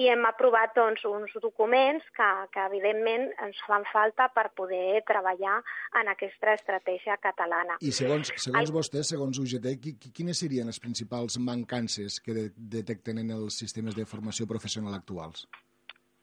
[0.00, 5.58] i hem aprovat doncs, uns documents que, que evidentment ens fan falta per poder treballar
[6.00, 7.76] en aquesta estratègia catalana.
[7.82, 8.76] I segons, segons el...
[8.76, 9.74] vostè, segons UGT,
[10.14, 15.46] quines serien les principals mancances que de detecten en els sistemes de formació professional actuals?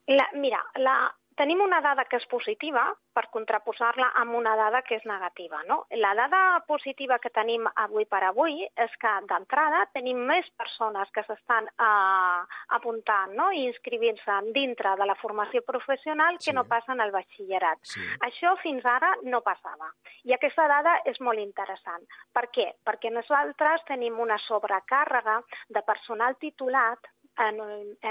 [0.09, 0.95] La, mira, la,
[1.39, 2.81] tenim una dada que és positiva
[3.15, 5.61] per contraposar-la amb una dada que és negativa.
[5.69, 5.77] No?
[6.01, 11.23] La dada positiva que tenim avui per avui és que d'entrada tenim més persones que
[11.27, 12.43] s'estan uh,
[12.77, 13.49] apuntant no?
[13.55, 16.55] i inscrivint-se dintre de la formació professional que sí.
[16.57, 17.79] no passen al batxillerat.
[17.93, 18.03] Sí.
[18.27, 19.93] Això fins ara no passava.
[20.27, 22.03] I aquesta dada és molt interessant.
[22.35, 22.67] Per què?
[22.83, 25.39] Perquè nosaltres tenim una sobrecàrrega
[25.71, 27.07] de personal titulat
[27.47, 27.59] en,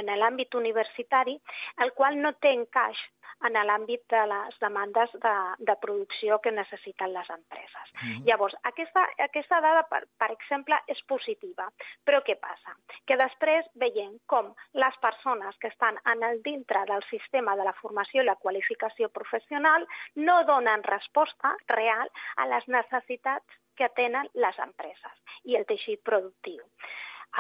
[0.00, 1.38] en l'àmbit universitari,
[1.84, 2.98] el qual no té encaix
[3.46, 5.34] en l'àmbit de les demandes de,
[5.68, 7.92] de producció que necessiten les empreses.
[7.92, 8.24] Mm -hmm.
[8.26, 11.70] Llavors, aquesta, aquesta dada, per, per exemple, és positiva.
[12.06, 12.74] Però què passa?
[13.06, 17.72] Que després veiem com les persones que estan en el dintre del sistema de la
[17.72, 24.58] formació i la qualificació professional no donen resposta real a les necessitats que tenen les
[24.58, 25.14] empreses
[25.44, 26.64] i el teixit productiu.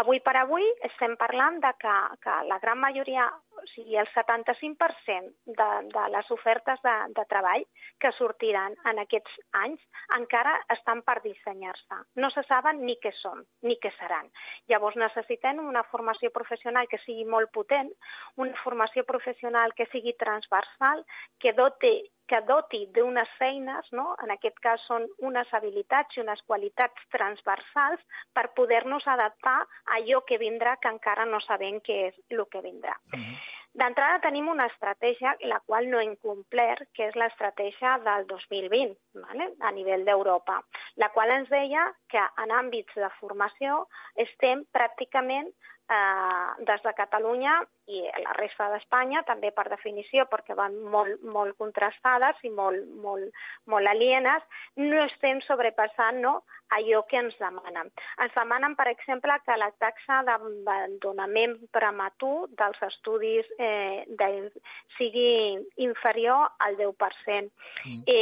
[0.00, 3.26] Avui per avui estem parlant de que, que la gran majoria,
[3.72, 7.64] sigui, el 75% de, de les ofertes de, de treball
[8.02, 9.84] que sortiran en aquests anys
[10.18, 12.02] encara estan per dissenyar-se.
[12.22, 14.30] No se saben ni què són, ni què seran.
[14.72, 17.90] Llavors necessitem una formació professional que sigui molt potent,
[18.36, 21.04] una formació professional que sigui transversal,
[21.38, 21.96] que dote
[22.28, 24.12] que doti d'unes feines, no?
[24.22, 28.04] en aquest cas són unes habilitats i unes qualitats transversals
[28.36, 32.62] per poder-nos adaptar a allò que vindrà que encara no sabem què és el que
[32.66, 32.98] vindrà.
[33.14, 33.38] Uh -huh.
[33.78, 39.48] D'entrada tenim una estratègia la qual no hem complert, que és l'estratègia del 2020, vale?
[39.60, 40.60] a nivell d'Europa,
[41.02, 43.84] la qual ens deia que en àmbits de formació
[44.26, 50.76] estem pràcticament eh, des de Catalunya i la resta d'Espanya, també per definició, perquè van
[50.92, 53.32] molt, molt contrastades i molt, molt,
[53.66, 54.44] molt alienes,
[54.76, 56.38] no estem sobrepassant no,
[56.76, 57.88] allò que ens demanen.
[58.20, 64.50] Ens demanen, per exemple, que la taxa d'abandonament prematur dels estudis eh, eh, de,
[64.96, 67.50] sigui inferior al 10%.
[67.84, 68.02] Mm.
[68.06, 68.18] I,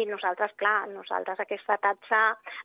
[0.00, 2.22] I nosaltres, clar, nosaltres aquesta taxa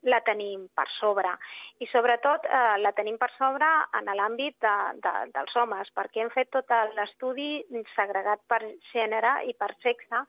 [0.10, 1.34] la tenim per sobre.
[1.80, 3.68] I sobretot eh, la tenim per sobre
[4.00, 7.63] en l'àmbit de, de, dels homes, perquè hem fet tot l'estudi
[7.95, 10.23] segregat per gènere i per sexe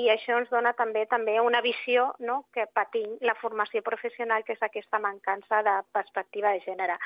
[0.00, 4.56] i això ens dona també també una visió no, que patim la formació professional, que
[4.56, 6.98] és aquesta mancança de perspectiva de gènere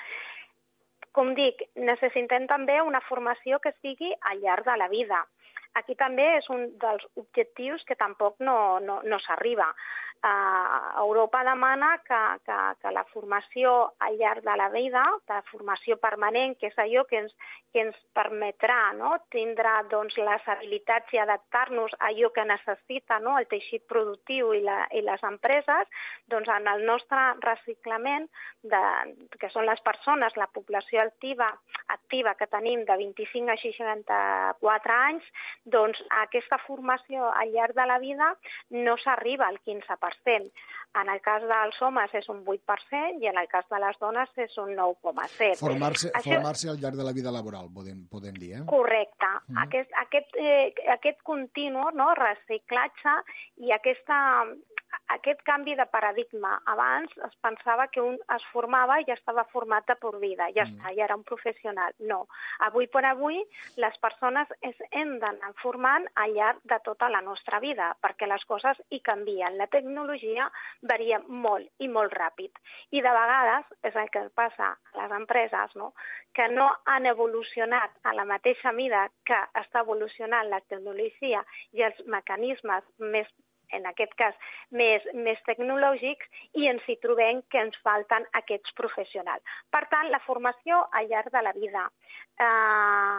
[1.12, 5.20] com dic, necessitem també una formació que sigui al llarg de la vida.
[5.81, 9.71] Aquí també és un dels objectius que tampoc no, no, no s'arriba
[10.23, 15.97] eh, Europa demana que, que, que la formació al llarg de la vida, la formació
[15.99, 17.35] permanent, que és allò que ens,
[17.73, 19.17] que ens permetrà no?
[19.35, 23.37] tindre doncs, les habilitats i adaptar-nos a allò que necessita no?
[23.39, 25.91] el teixit productiu i, la, i les empreses,
[26.31, 28.29] doncs en el nostre reciclament,
[28.63, 28.83] de,
[29.41, 31.51] que són les persones, la població activa,
[31.91, 35.27] activa que tenim de 25 a 64 anys,
[35.64, 38.33] doncs aquesta formació al llarg de la vida
[38.70, 40.51] no s'arriba al 15%.
[41.01, 44.29] En el cas dels homes és un 8% i en el cas de les dones
[44.37, 45.57] és un 9,7%.
[45.62, 46.35] Formar-se Això...
[46.35, 48.64] formar al llarg de la vida laboral, podem, podem dir, eh?
[48.66, 49.27] Correcte.
[49.27, 49.62] Mm -hmm.
[49.64, 53.14] Aquest, aquest, eh, aquest continu no, reciclatge
[53.57, 54.44] i aquesta
[55.14, 56.55] aquest canvi de paradigma.
[56.72, 60.64] Abans es pensava que un es formava i ja estava format de por vida, ja
[60.64, 60.77] mm.
[60.77, 61.94] està, ja era un professional.
[62.12, 62.22] No.
[62.68, 63.40] Avui per avui
[63.83, 68.44] les persones es hem d'anar formant al llarg de tota la nostra vida, perquè les
[68.48, 69.59] coses hi canvien.
[69.61, 70.48] La tecnologia
[70.83, 72.59] varia molt i molt ràpid.
[72.90, 75.92] I de vegades és el que passa a les empreses, no?
[76.33, 81.44] que no han evolucionat a la mateixa mida que està evolucionant la tecnologia
[81.77, 83.29] i els mecanismes més
[83.73, 84.35] en aquest cas
[84.71, 89.43] més, més tecnològics, i ens hi trobem que ens falten aquests professionals.
[89.71, 91.89] Per tant, la formació al llarg de la vida.
[92.41, 93.19] Eh,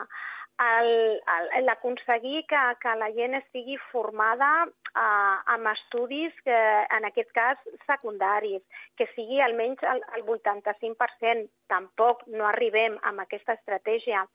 [1.61, 6.59] l'aconseguir que, que la gent estigui formada eh, amb estudis, que,
[6.97, 8.61] en aquest cas, secundaris,
[8.97, 11.49] que sigui almenys el, el 85%.
[11.67, 14.27] Tampoc no arribem amb aquesta estratègia.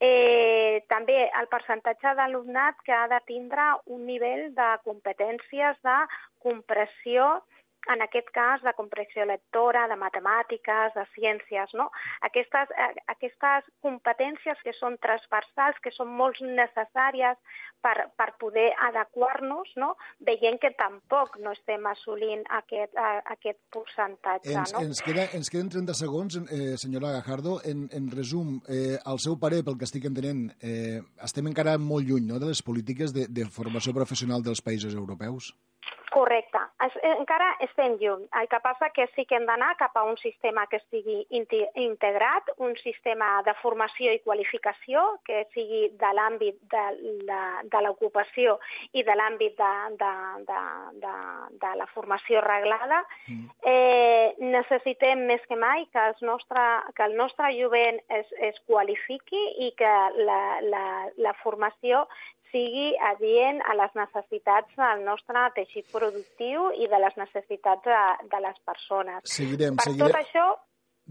[0.00, 5.96] Eh, també el percentatge d'alumnat que ha de tindre un nivell de competències de
[6.40, 7.26] compressió
[7.88, 11.90] en aquest cas de comprensió lectora, de matemàtiques, de ciències, no?
[12.28, 17.38] Aquestes, eh, aquestes competències que són transversals, que són molt necessàries
[17.80, 19.94] per, per poder adequar-nos, no?
[20.26, 24.52] veient que tampoc no estem assolint aquest, eh, aquest percentatge.
[24.52, 24.84] Ens, no?
[24.84, 27.58] ens, queda, ens queden 30 segons, eh, senyora Gajardo.
[27.64, 32.08] En, en resum, eh, el seu parer, pel que estic entenent, eh, estem encara molt
[32.08, 32.38] lluny no?
[32.42, 35.54] de les polítiques de, de formació professional dels països europeus?
[36.10, 36.49] Correcte.
[36.90, 38.26] Es, eh, encara estem lluny.
[38.40, 42.50] El que passa que sí que hem d'anar cap a un sistema que estigui integrat,
[42.58, 46.84] un sistema de formació i qualificació que sigui de l'àmbit de,
[47.28, 47.40] de,
[47.72, 48.58] de l'ocupació
[48.92, 49.72] i de l'àmbit de,
[50.02, 50.12] de,
[50.50, 50.62] de,
[51.04, 51.14] de,
[51.62, 53.02] de la formació reglada.
[53.28, 53.46] Mm.
[53.72, 59.46] Eh, necessitem més que mai que, els nostre, que el nostre jovent es, es qualifiqui
[59.66, 60.84] i que la, la,
[61.16, 62.06] la formació
[62.50, 68.42] sigui adient a les necessitats del nostre teixit productiu i de les necessitats de, de
[68.46, 69.22] les persones.
[69.38, 70.10] Seguirem, per seguirem.
[70.10, 70.48] tot això...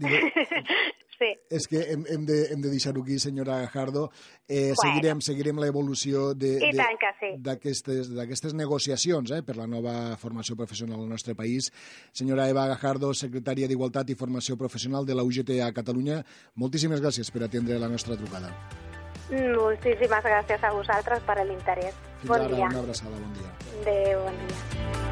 [1.20, 1.28] sí.
[1.52, 4.06] És que hem, hem de, hem de deixar-ho aquí, senyora Jardo.
[4.48, 4.80] Eh, bueno.
[4.80, 8.56] seguirem, seguirem l'evolució d'aquestes sí.
[8.56, 11.68] negociacions eh, per la nova formació professional al nostre país.
[12.16, 16.22] Senyora Eva Gajardo, secretària d'Igualtat i Formació Professional de la UGT a Catalunya,
[16.56, 18.54] moltíssimes gràcies per atendre la nostra trucada.
[19.30, 21.94] Moltíssimes gràcies a vosaltres per l'interès.
[22.24, 22.66] Bon ara, dia.
[22.66, 23.54] Una abraçada, bon dia.
[23.80, 25.09] Adéu, bon dia.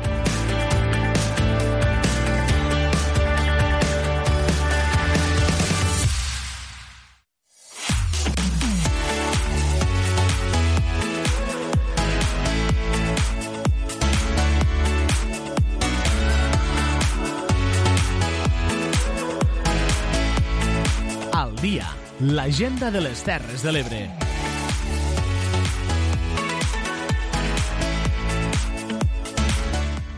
[22.20, 23.98] L'agenda de les Terres de l'Ebre.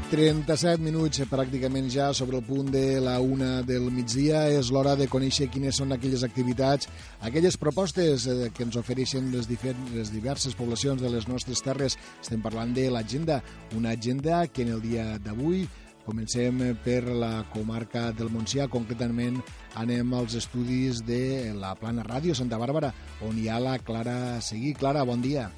[0.08, 4.46] Trenta-set minuts, pràcticament ja sobre el punt de la una del migdia.
[4.48, 6.88] És l'hora de conèixer quines són aquelles activitats,
[7.20, 9.50] aquelles propostes eh, que ens ofereixen les,
[9.92, 11.98] les diverses poblacions de les nostres terres.
[12.24, 13.42] Estem parlant de l'agenda,
[13.76, 15.66] una agenda que en el dia d'avui
[16.06, 19.38] Comencem per la comarca del Montsià, concretament
[19.78, 22.94] anem als estudis de la Plana Ràdio Santa Bàrbara,
[23.26, 24.72] on hi ha la Clara Seguí.
[24.74, 25.50] Clara, bon dia.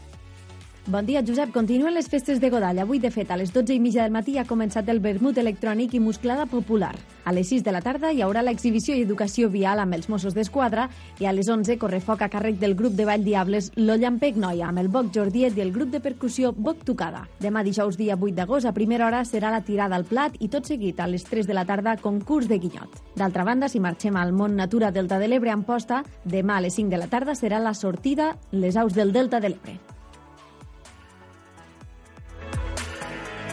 [0.84, 1.52] Bon dia, Josep.
[1.54, 2.80] Continuen les festes de Godall.
[2.82, 5.92] Avui, de fet, a les 12 i mitja del matí ha començat el vermut electrònic
[5.94, 6.96] i musclada popular.
[7.24, 10.34] A les 6 de la tarda hi haurà l'exhibició i educació vial amb els Mossos
[10.34, 10.88] d'Esquadra
[11.22, 14.72] i a les 11 correfoc a càrrec del grup de Vall Diables Lo Llampec Noia
[14.72, 17.28] amb el Boc Jordiet i el grup de percussió Boc Tocada.
[17.38, 20.66] Demà dijous dia 8 d'agost a primera hora serà la tirada al plat i tot
[20.66, 22.98] seguit a les 3 de la tarda concurs de guinyot.
[23.14, 26.74] D'altra banda, si marxem al món Natura Delta de l'Ebre en posta, demà a les
[26.74, 29.78] 5 de la tarda serà la sortida Les aus del Delta de l'Ebre.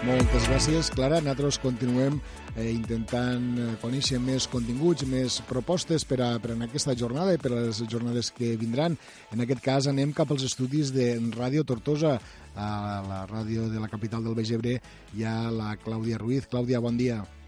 [0.08, 1.18] Moltes gràcies, Clara.
[1.20, 2.22] Nosaltres continuem
[2.56, 7.42] eh, intentant eh, conèixer més continguts, més propostes per a, per a aquesta jornada i
[7.42, 8.96] per a les jornades que vindran.
[9.36, 12.16] En aquest cas anem cap als estudis de Ràdio Tortosa,
[12.56, 12.70] a
[13.08, 14.80] la ràdio de la capital del Baix Ebre.
[15.16, 16.48] Hi ha la Clàudia Ruiz.
[16.48, 17.20] Clàudia, bon dia.
[17.20, 17.39] Bon dia,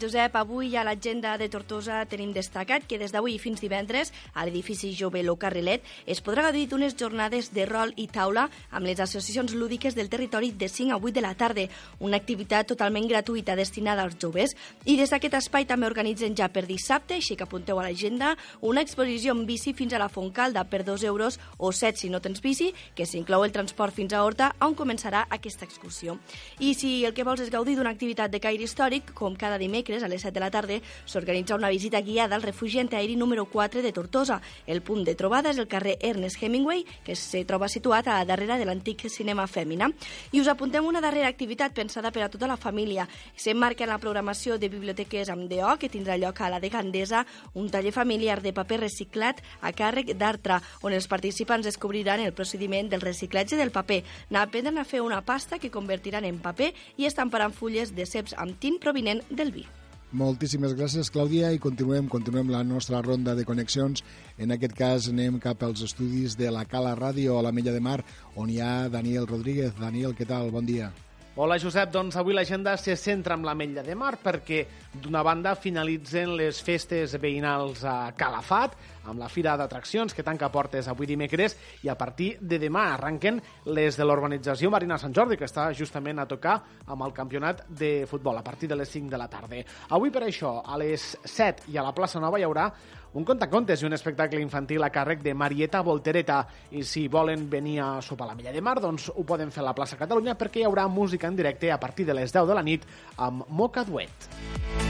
[0.00, 0.36] Josep.
[0.36, 5.22] Avui a l'agenda de Tortosa tenim destacat que des d'avui fins divendres a l'edifici Jove
[5.22, 9.94] Lo Carrilet es podrà gaudir d'unes jornades de rol i taula amb les associacions lúdiques
[9.94, 11.66] del territori de 5 a 8 de la tarda,
[11.98, 14.56] una activitat totalment gratuïta destinada als joves.
[14.84, 18.80] I des d'aquest espai també organitzen ja per dissabte, així que apunteu a l'agenda, una
[18.80, 22.40] exposició en bici fins a la Fontcalda per 2 euros o 7 si no tens
[22.40, 26.18] bici, que s'inclou el transport fins a Horta, on començarà aquesta excursió.
[26.58, 29.58] I si el que vols és gaudir d'una activitat de caire històric, com cada cada
[29.58, 30.76] dimecres a les 7 de la tarda
[31.10, 34.40] s'organitza una visita guiada al refugi antiaeri número 4 de Tortosa.
[34.64, 38.60] El punt de trobada és el carrer Ernest Hemingway, que se troba situat a darrere
[38.60, 39.88] de l'antic cinema Fèmina.
[40.30, 43.08] I us apuntem una darrera activitat pensada per a tota la família.
[43.34, 47.24] S'emmarca en la programació de biblioteques amb DO, que tindrà lloc a la de Gandesa,
[47.54, 52.86] un taller familiar de paper reciclat a càrrec d'Artra, on els participants descobriran el procediment
[52.86, 54.04] del reciclatge del paper.
[54.30, 58.60] N'aprendran a fer una pasta que convertiran en paper i estamparan fulles de ceps amb
[58.62, 59.66] tint provinent del vi.
[60.10, 64.02] Moltíssimes gràcies, Clàudia, i continuem, continuem la nostra ronda de connexions.
[64.42, 67.82] En aquest cas anem cap als estudis de la Cala Ràdio a la Mella de
[67.84, 68.00] Mar,
[68.34, 69.76] on hi ha Daniel Rodríguez.
[69.78, 70.50] Daniel, què tal?
[70.50, 70.90] Bon dia.
[71.38, 71.92] Hola, Josep.
[71.94, 76.58] Doncs avui l'agenda se centra en la Mella de Mar perquè, d'una banda, finalitzen les
[76.66, 78.74] festes veïnals a Calafat,
[79.06, 83.40] amb la fira d'atraccions que tanca portes avui dimecres i a partir de demà arrenquen
[83.70, 88.06] les de l'organització Marina Sant Jordi, que està justament a tocar amb el campionat de
[88.10, 89.62] futbol a partir de les 5 de la tarda.
[89.90, 92.70] Avui, per això, a les 7 i a la plaça Nova hi haurà
[93.12, 96.44] un contacontes i un espectacle infantil a càrrec de Marieta Voltereta.
[96.70, 99.64] I si volen venir a sopar a la Milla de Mar, doncs ho poden fer
[99.64, 102.46] a la plaça Catalunya perquè hi haurà música en directe a partir de les 10
[102.46, 102.86] de la nit
[103.18, 104.89] amb Moca Duet.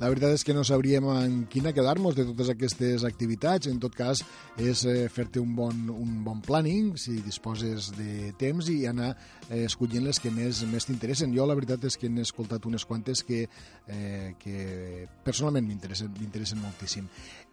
[0.00, 3.68] La veritat és que no sabríem en quina quedar-nos de totes aquestes activitats.
[3.68, 4.22] En tot cas,
[4.56, 9.10] és eh, fer-te un bon, un bon planning, si disposes de temps, i anar
[9.50, 11.34] eh, escollint les que més, més t'interessen.
[11.36, 13.42] Jo la veritat és que n'he escoltat unes quantes que,
[13.92, 17.04] eh, que personalment m'interessen moltíssim.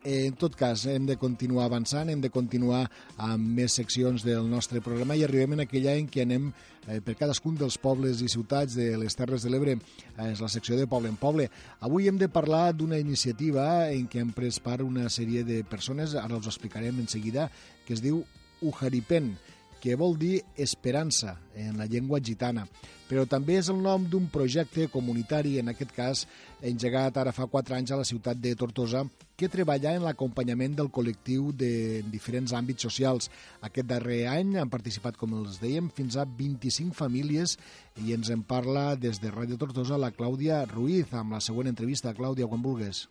[0.03, 2.83] Eh, en tot cas, hem de continuar avançant, hem de continuar
[3.17, 7.17] amb més seccions del nostre programa i arribem en aquell any que anem eh, per
[7.17, 9.75] cadascun dels pobles i ciutats de les Terres de l'Ebre.
[10.13, 11.49] Eh, és la secció de Poble en Poble.
[11.81, 16.15] Avui hem de parlar d'una iniciativa en què han pres part una sèrie de persones,
[16.15, 17.49] ara ho explicarem en seguida,
[17.87, 18.21] que es diu
[18.61, 19.33] Ujaripen,
[19.81, 22.65] que vol dir esperança en la llengua gitana,
[23.07, 26.25] però també és el nom d'un projecte comunitari, en aquest cas
[26.61, 29.03] engegat ara fa 4 anys a la ciutat de Tortosa,
[29.37, 33.29] que treballa en l'acompanyament del col·lectiu de diferents àmbits socials.
[33.61, 37.57] Aquest darrer any han participat, com els dèiem, fins a 25 famílies
[38.03, 42.15] i ens en parla des de Ràdio Tortosa la Clàudia Ruiz, amb la següent entrevista.
[42.17, 43.07] Clàudia, quan vulguis.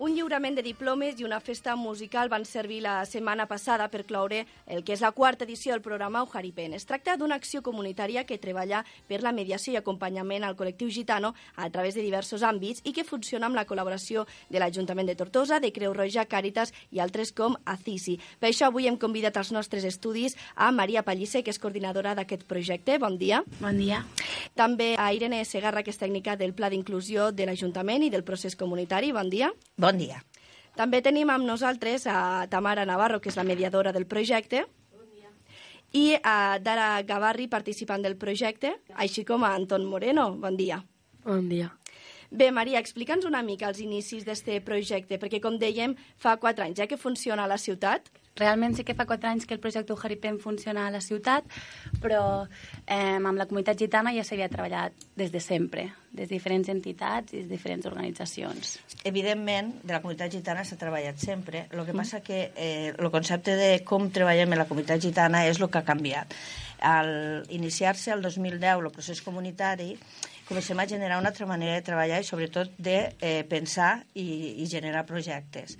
[0.00, 4.46] Un lliurament de diplomes i una festa musical van servir la setmana passada per cloure
[4.64, 6.72] el que és la quarta edició del programa Ujaripen.
[6.72, 8.80] Es tracta d'una acció comunitària que treballa
[9.10, 13.04] per la mediació i acompanyament al col·lectiu gitano a través de diversos àmbits i que
[13.04, 17.58] funciona amb la col·laboració de l'Ajuntament de Tortosa, de Creu Roja, Càritas i altres com
[17.66, 18.16] ACISI.
[18.40, 22.48] Per això avui hem convidat als nostres estudis a Maria Pallisse, que és coordinadora d'aquest
[22.48, 22.96] projecte.
[22.96, 23.42] Bon dia.
[23.60, 24.00] Bon dia.
[24.56, 28.56] També a Irene Segarra, que és tècnica del Pla d'Inclusió de l'Ajuntament i del procés
[28.56, 29.12] comunitari.
[29.12, 29.52] Bon dia.
[29.76, 30.22] Bon dia.
[30.76, 34.66] També tenim amb nosaltres a Tamara Navarro, que és la mediadora del projecte,
[35.92, 40.30] i a Dara Gavarri, participant del projecte, així com a Anton Moreno.
[40.38, 40.84] Bon dia.
[41.24, 41.72] Bon dia.
[42.30, 46.78] Bé, Maria, explica'ns una mica els inicis d'aquest projecte, perquè, com dèiem, fa quatre anys
[46.78, 48.06] ja que funciona a la ciutat.
[48.38, 51.44] Realment sí que fa quatre anys que el projecte Ujaripen funciona a la ciutat,
[52.00, 52.46] però
[52.86, 57.34] eh, amb la comunitat gitana ja s'havia treballat des de sempre, des de diferents entitats
[57.34, 58.78] i des de diferents organitzacions.
[59.04, 61.66] Evidentment, de la comunitat gitana s'ha treballat sempre.
[61.70, 62.00] El que mm.
[62.00, 65.82] passa que eh, el concepte de com treballem en la comunitat gitana és el que
[65.82, 66.34] ha canviat.
[66.80, 69.96] al iniciar-se el 2010 el procés comunitari,
[70.48, 74.66] comencem a generar una altra manera de treballar i sobretot de eh, pensar i, i
[74.66, 75.76] generar projectes.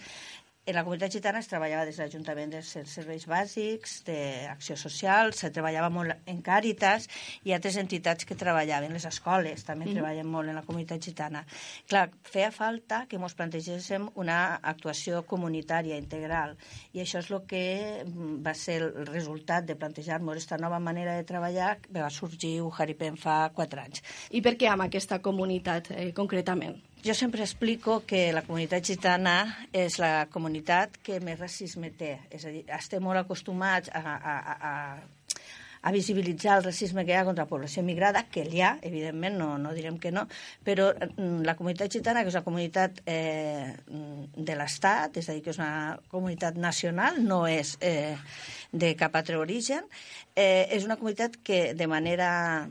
[0.70, 5.48] En la comunitat gitana es treballava des de l'Ajuntament de Serveis Bàsics, d'Acció Social, se
[5.50, 7.08] treballava molt en Càritas
[7.42, 9.96] i altres entitats que treballaven, les escoles també mm.
[9.96, 11.42] treballen molt en la comunitat gitana.
[11.90, 14.38] Clar, feia falta que ens plantegéssim una
[14.74, 16.54] actuació comunitària integral
[16.94, 17.64] i això és el que
[18.46, 23.18] va ser el resultat de plantejar-nos aquesta nova manera de treballar que va sorgir Ujaripen
[23.18, 24.06] fa quatre anys.
[24.30, 26.78] I per què amb aquesta comunitat, eh, concretament?
[27.00, 29.36] Jo sempre explico que la comunitat gitana
[29.72, 32.18] és la comunitat que més racisme té.
[32.28, 34.72] És a dir, estem molt acostumats a, a, a,
[35.80, 39.38] a visibilitzar el racisme que hi ha contra la població migrada, que hi ha, evidentment,
[39.40, 40.26] no, no direm que no,
[40.66, 43.72] però mm, la comunitat gitana, que és una comunitat eh,
[44.36, 48.18] de l'Estat, és a dir, que és una comunitat nacional, no és eh,
[48.72, 49.88] de cap altre origen,
[50.40, 52.30] eh, és una comunitat que de manera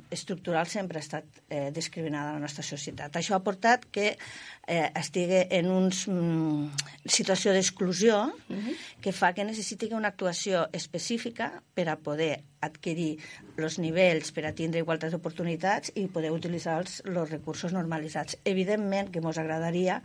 [0.09, 3.19] estructural sempre ha estat eh, discriminada a la nostra societat.
[3.19, 8.55] Això ha portat que eh, estigui en una mm, situació d'exclusió uh.
[8.55, 8.75] -huh.
[9.01, 13.19] que fa que necessiti una actuació específica per a poder adquirir
[13.57, 18.37] els nivells per a tindre igualtat d'oportunitats i poder utilitzar els, els recursos normalitzats.
[18.43, 20.01] Evidentment que ens agradaria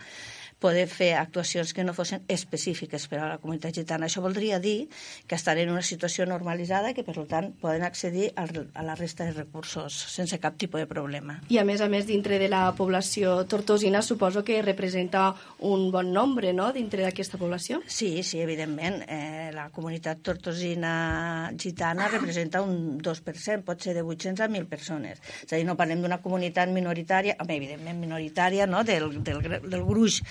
[0.64, 4.08] poder fer actuacions que no fossin específiques per a la comunitat gitana.
[4.08, 4.88] Això voldria dir
[5.28, 9.34] que estan en una situació normalitzada que, per tant, poden accedir a la resta de
[9.36, 11.36] recursos sense cap tipus de problema.
[11.52, 15.26] I, a més a més, dintre de la població tortosina, suposo que representa
[15.68, 17.82] un bon nombre, no?, dintre d'aquesta població?
[17.84, 19.02] Sí, sí, evidentment.
[19.04, 25.20] Eh, la comunitat tortosina gitana representa un 2%, pot ser de 800 a 1.000 persones.
[25.44, 29.84] És a dir, no parlem d'una comunitat minoritària, home, evidentment minoritària, no?, del, del, del
[29.84, 30.22] gruix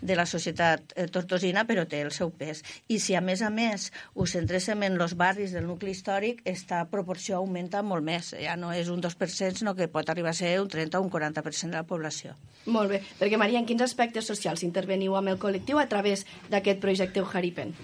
[0.00, 2.62] de la societat eh, tortosina, però té el seu pes.
[2.88, 6.82] I si, a més a més, us centréssim en els barris del nucli històric, esta
[6.90, 8.34] proporció augmenta molt més.
[8.40, 11.10] Ja no és un 2%, sinó que pot arribar a ser un 30 o un
[11.12, 12.36] 40% de la població.
[12.66, 13.02] Molt bé.
[13.18, 17.74] Perquè, Maria, en quins aspectes socials interveniu amb el col·lectiu a través d'aquest projecte Ujaripen?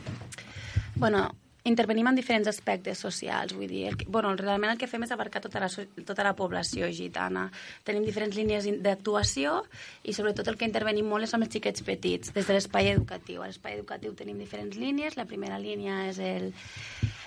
[0.97, 1.28] Bueno,
[1.66, 5.42] intervenim en diferents aspectes socials, vull dir, el, bueno, realment el que fem és abarcar
[5.44, 5.68] tota la,
[6.06, 7.46] tota la població gitana.
[7.86, 9.58] Tenim diferents línies d'actuació
[10.06, 13.42] i sobretot el que intervenim molt és amb els xiquets petits, des de l'espai educatiu.
[13.42, 16.52] A l'espai educatiu tenim diferents línies, la primera línia és el,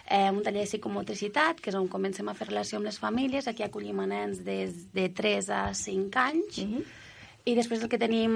[0.07, 3.47] eh, un taller de psicomotricitat, que és on comencem a fer relació amb les famílies.
[3.47, 7.07] Aquí acollim a nens des de 3 a 5 anys, mm -hmm
[7.47, 8.33] i després el que tenim,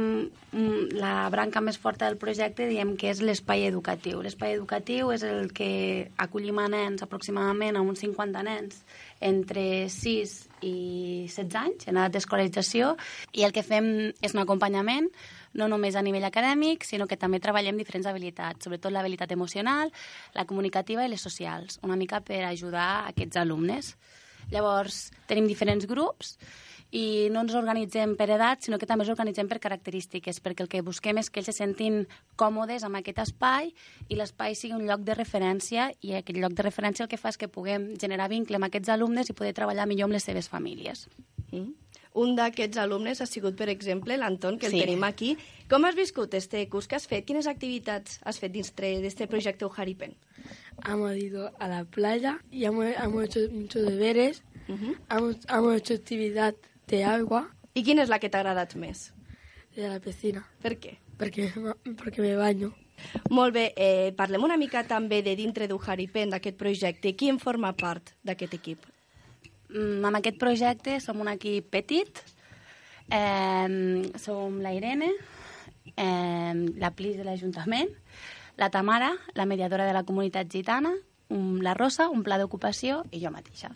[0.54, 4.22] mm, la branca més forta del projecte, diem que és l'espai educatiu.
[4.24, 8.84] L'espai educatiu és el que acollim a nens, aproximadament a uns 50 nens,
[9.20, 12.96] entre 6 i 16 anys, en edat d'escolarització,
[13.34, 15.12] i el que fem és un acompanyament,
[15.54, 19.92] no només a nivell acadèmic, sinó que també treballem diferents habilitats, sobretot l'habilitat emocional,
[20.34, 23.96] la comunicativa i les socials, una mica per ajudar aquests alumnes.
[24.50, 26.38] Llavors, tenim diferents grups,
[26.94, 30.70] i no ens organitzem per edat, sinó que també ens organitzem per característiques, perquè el
[30.70, 32.04] que busquem és que ells se sentin
[32.38, 33.72] còmodes amb aquest espai
[34.10, 37.34] i l'espai sigui un lloc de referència i aquest lloc de referència el que fa
[37.34, 40.50] és que puguem generar vincle amb aquests alumnes i poder treballar millor amb les seves
[40.52, 41.08] famílies.
[41.50, 41.72] Mm.
[42.14, 44.82] Un d'aquests alumnes ha sigut, per exemple, l'Anton, que el sí.
[44.84, 45.32] tenim aquí.
[45.70, 47.26] Com has viscut este curs que has fet?
[47.26, 50.14] Quines activitats has fet dins d'aquest projecte Ujaripen?
[50.86, 54.96] Hemos ido a la playa y hemos, hemos hecho muchos deberes, uh -huh.
[55.10, 56.54] hemos, hemos hecho actividad
[56.88, 57.48] de agua.
[57.74, 59.12] I quina és la que t'ha agradat més?
[59.74, 60.44] De la piscina.
[60.62, 60.98] Per què?
[61.18, 61.50] Perquè,
[62.00, 62.74] perquè me baño.
[63.34, 67.16] Molt bé, eh, parlem una mica també de dintre d'Ujaripen, d'aquest projecte.
[67.16, 68.86] Qui en forma part d'aquest equip?
[69.74, 72.22] Mm, amb aquest projecte som un equip petit,
[73.10, 75.10] eh, som la Irene,
[75.98, 77.90] eh, la Plis de l'Ajuntament,
[78.58, 80.94] la Tamara, la mediadora de la comunitat gitana,
[81.30, 83.72] la Rosa, un pla d'ocupació i jo mateixa.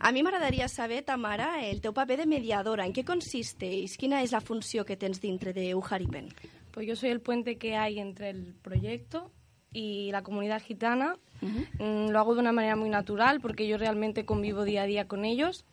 [0.00, 2.84] A mi m'agradaria saber, Tamara, el teu paper de mediadora.
[2.84, 3.96] ¿En qué consisteix?
[3.96, 6.28] Quina és la funció que tens dintre de Ujaripen?
[6.72, 9.30] Pues yo soy el puente que hay entre el proyecto
[9.72, 11.16] y la comunidad gitana.
[11.40, 12.10] Uh -huh.
[12.10, 15.24] Lo hago de una manera muy natural porque yo realmente convivo día a día con
[15.24, 15.64] ellos.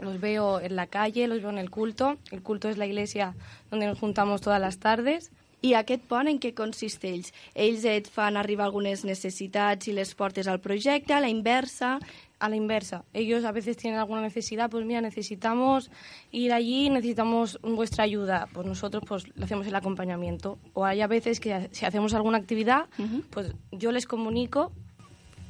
[0.00, 2.18] Los veo en la calle, los veo en el culto.
[2.30, 3.34] El culto es la iglesia
[3.70, 5.30] donde nos juntamos todas las tardes.
[5.66, 7.32] I aquest pont en què consisteix?
[7.54, 11.96] Ells et fan arribar algunes necessitats i les portes al projecte, a la inversa,
[12.38, 13.02] a la inversa.
[13.12, 15.90] Ellos a veces tienen alguna necesidad, pues mira, necesitamos
[16.30, 18.48] ir allí, necesitamos vuestra ayuda.
[18.52, 20.58] Pues nosotros pues le hacemos el acompañamiento.
[20.74, 23.22] O hay a veces que si hacemos alguna actividad, uh -huh.
[23.30, 24.70] pues yo les comunico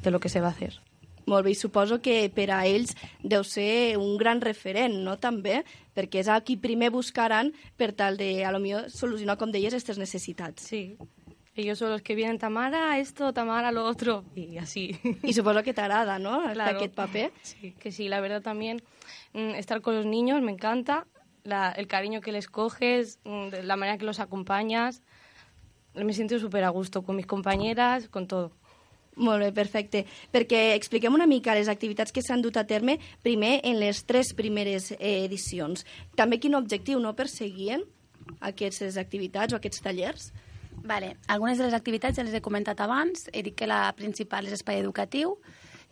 [0.02, 0.80] de lo que se va a hacer.
[1.26, 5.64] Molt bé, i suposo que per a ells deu ser un gran referent, no?, també,
[5.94, 9.74] perquè és a qui primer buscaran per tal de, a lo millor, solucionar, com deies,
[9.74, 10.62] aquestes necessitats.
[10.62, 10.96] Sí.
[11.56, 14.94] Ellos son los que vienen, Tamara esto, Tamara lo otro, y así.
[15.22, 16.42] Y supongo que t'agrada, ¿no?
[16.52, 16.76] Claro.
[16.76, 17.32] Aquest paper.
[17.42, 18.82] Sí, que sí, la verdad también
[19.32, 21.06] mm, estar con los niños me encanta,
[21.44, 25.02] la- el cariño que les coges, mm, la manera que los acompañas.
[25.94, 28.52] Me siento súper a gusto con mis compañeras, con todo.
[29.16, 30.04] Molt bé, perfecte.
[30.32, 34.34] Perquè expliquem una mica les activitats que s'han dut a terme primer en les tres
[34.36, 35.86] primeres eh, edicions.
[36.16, 37.86] També quin objectiu no perseguien
[38.44, 40.28] aquestes activitats o aquests tallers?
[40.84, 41.16] Vale.
[41.32, 43.30] Algunes de les activitats ja les he comentat abans.
[43.32, 45.38] He dit que la principal és espai educatiu,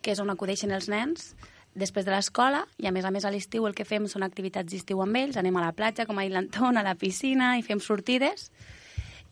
[0.05, 1.33] que és on acudeixen els nens
[1.75, 4.71] després de l'escola, i a més a més a l'estiu el que fem són activitats
[4.71, 7.81] d'estiu amb ells, anem a la platja, com dit l'Anton, a la piscina, i fem
[7.83, 8.47] sortides.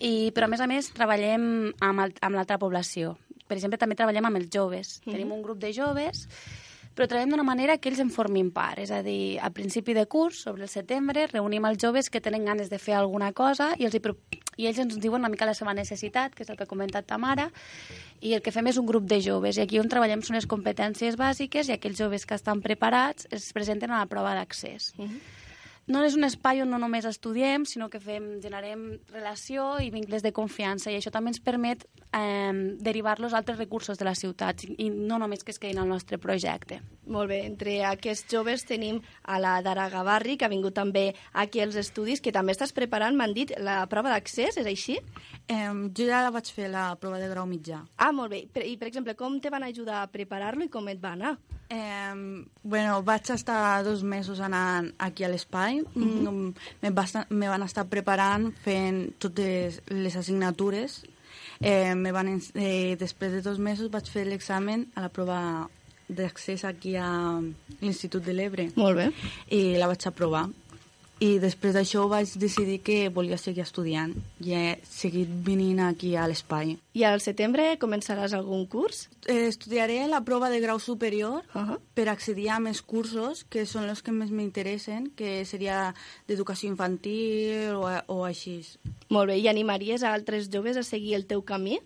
[0.03, 1.45] I, però a més a més treballem
[1.79, 3.13] amb, amb l'altra població.
[3.47, 5.01] Per exemple, també treballem amb els joves.
[5.05, 5.11] Mhm.
[5.11, 6.27] Tenim un grup de joves
[6.93, 8.77] però treballem d'una manera que ells en formin part.
[8.83, 12.45] És a dir, a principi de curs, sobre el setembre, reunim els joves que tenen
[12.45, 14.01] ganes de fer alguna cosa i, els hi,
[14.61, 17.07] i ells ens diuen una mica la seva necessitat, que és el que ha comentat
[17.09, 17.49] ta mare,
[18.21, 19.57] i el que fem és un grup de joves.
[19.57, 23.49] I aquí on treballem són les competències bàsiques i aquells joves que estan preparats es
[23.57, 24.93] presenten a la prova d'accés.
[25.91, 30.23] No és un espai on no només estudiem, sinó que fem, generem relació i vincles
[30.23, 31.83] de confiança i això també ens permet
[32.15, 35.91] eh, derivar-los a altres recursos de la ciutat i no només que es quedin al
[35.91, 36.79] nostre projecte.
[37.03, 41.59] Molt bé, entre aquests joves tenim a la Dara Gavarri, que ha vingut també aquí
[41.59, 45.01] als estudis, que també estàs preparant, m'han dit, la prova d'accés, és així?
[45.51, 47.83] Eh, jo ja la vaig fer, la prova de grau mitjà.
[47.97, 48.45] Ah, molt bé.
[48.63, 51.35] I, per exemple, com te van ajudar a preparar-lo i com et va anar?
[51.73, 55.72] Eh, bueno, vaig estar dos mesos anant aquí a l'espai.
[55.81, 56.53] Mm Mhm.
[56.81, 61.03] me, basta- me van estar preparant fent totes les assignatures.
[61.59, 65.69] Eh, me van, eh, després de dos mesos vaig fer l'examen a la prova
[66.09, 67.39] d'accés aquí a
[67.81, 68.71] l'Institut de l'Ebre.
[68.75, 69.11] Molt bé.
[69.49, 70.49] I la vaig aprovar.
[71.23, 74.11] I després d'això vaig decidir que volia seguir estudiant
[74.43, 76.73] i he seguit venint aquí a l'espai.
[76.99, 79.05] I al setembre començaràs algun curs?
[79.31, 81.79] Eh, estudiaré la prova de grau superior uh -huh.
[81.95, 85.95] per accedir a més cursos, que són els que més m'interessen, que seria
[86.27, 88.65] d'educació infantil o, o així.
[89.09, 91.79] Molt bé, i animaries a altres joves a seguir el teu camí?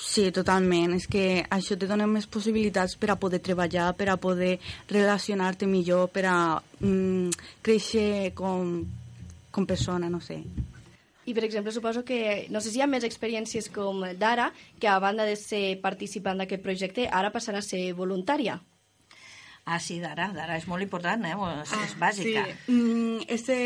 [0.00, 0.94] Sí, totalment.
[0.96, 4.56] És que això te dona més possibilitats per a poder treballar, per a poder
[4.88, 6.38] relacionar-te millor, per a
[6.80, 8.80] mm, créixer com,
[9.52, 10.40] com persona, no sé.
[11.26, 14.88] I, per exemple, suposo que, no sé si hi ha més experiències com d'ara, que
[14.88, 18.58] a banda de ser participant d'aquest projecte, ara passarà a ser voluntària.
[19.68, 21.36] Ah, sí, d'ara, d'ara és molt important, eh?
[21.60, 22.46] És, és bàsica.
[22.48, 22.72] Sí.
[22.72, 23.58] Mm, este,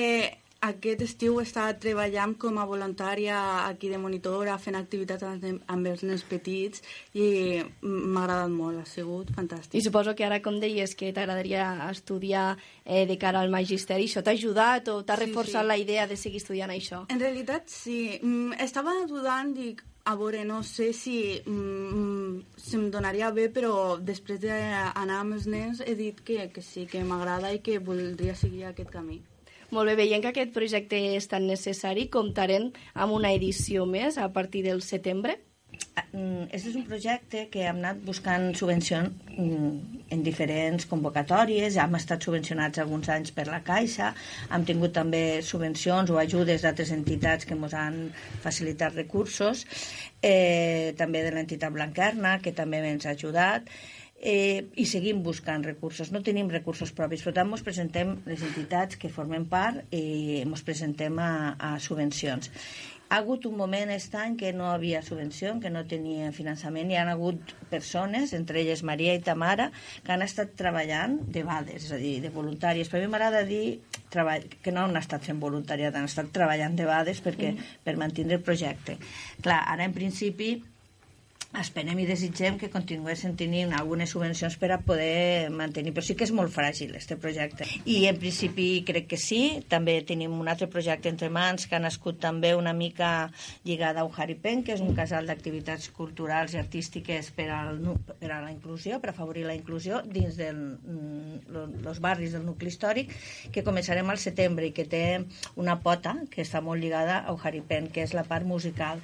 [0.65, 3.37] aquest estiu he estat treballant com a voluntària
[3.67, 9.31] aquí de monitora, fent activitats amb, els nens petits i m'ha agradat molt, ha sigut
[9.37, 9.77] fantàstic.
[9.79, 14.23] I suposo que ara, com deies, que t'agradaria estudiar eh, de cara al magisteri, això
[14.25, 15.69] t'ha ajudat o t'ha Sí, reforçat sí.
[15.69, 17.05] la idea de seguir estudiant això?
[17.09, 18.19] En realitat, sí.
[18.23, 24.41] Mm, estava dudant, dic, a veure, no sé si mm, se'm donaria bé, però després
[24.43, 28.67] d'anar amb els nens he dit que, que sí, que m'agrada i que voldria seguir
[28.69, 29.23] aquest camí.
[29.75, 34.29] Molt bé, veient que aquest projecte és tan necessari, comptarem amb una edició més a
[34.37, 35.35] partir del setembre?
[36.13, 39.73] Mm, Este és un projecte que hem anat buscant subvencions mm,
[40.15, 44.13] en diferents convocatòries, hem estat subvencionats alguns anys per la Caixa,
[44.55, 47.99] hem tingut també subvencions o ajudes d'altres entitats que ens han
[48.47, 49.65] facilitat recursos,
[50.23, 53.75] eh, també de l'entitat Blanquerna, que també ens ha ajudat,
[54.25, 56.11] eh, i seguim buscant recursos.
[56.11, 60.65] No tenim recursos propis, per tant, ens presentem les entitats que formen part i ens
[60.65, 62.51] presentem a, a subvencions.
[63.13, 66.97] Ha hagut un moment aquest any que no havia subvenció, que no tenia finançament, i
[66.97, 69.69] han hagut persones, entre elles Maria i Tamara,
[70.03, 72.89] que han estat treballant de vades, és a dir, de voluntàries.
[72.89, 76.89] Per mi m'agrada dir treball, que no han estat fent voluntariat, han estat treballant de
[76.89, 77.73] vades perquè, Mm.
[77.85, 78.97] per mantenir el projecte.
[79.45, 80.57] Clar, ara en principi
[81.61, 86.27] esperem i desitgem que continuessin tenint algunes subvencions per a poder mantenir, però sí que
[86.27, 87.67] és molt fràgil este projecte.
[87.87, 89.41] I en principi crec que sí,
[89.71, 93.31] també tenim un altre projecte entre mans que ha nascut també una mica
[93.65, 98.33] lligada a Ujaripen, que és un casal d'activitats culturals i artístiques per, al, nu- per
[98.33, 103.15] a la inclusió, per afavorir la inclusió dins dels mm, barris del nucli històric,
[103.53, 105.05] que començarem al setembre i que té
[105.61, 109.01] una pota que està molt lligada a Ujaripen, que és la part musical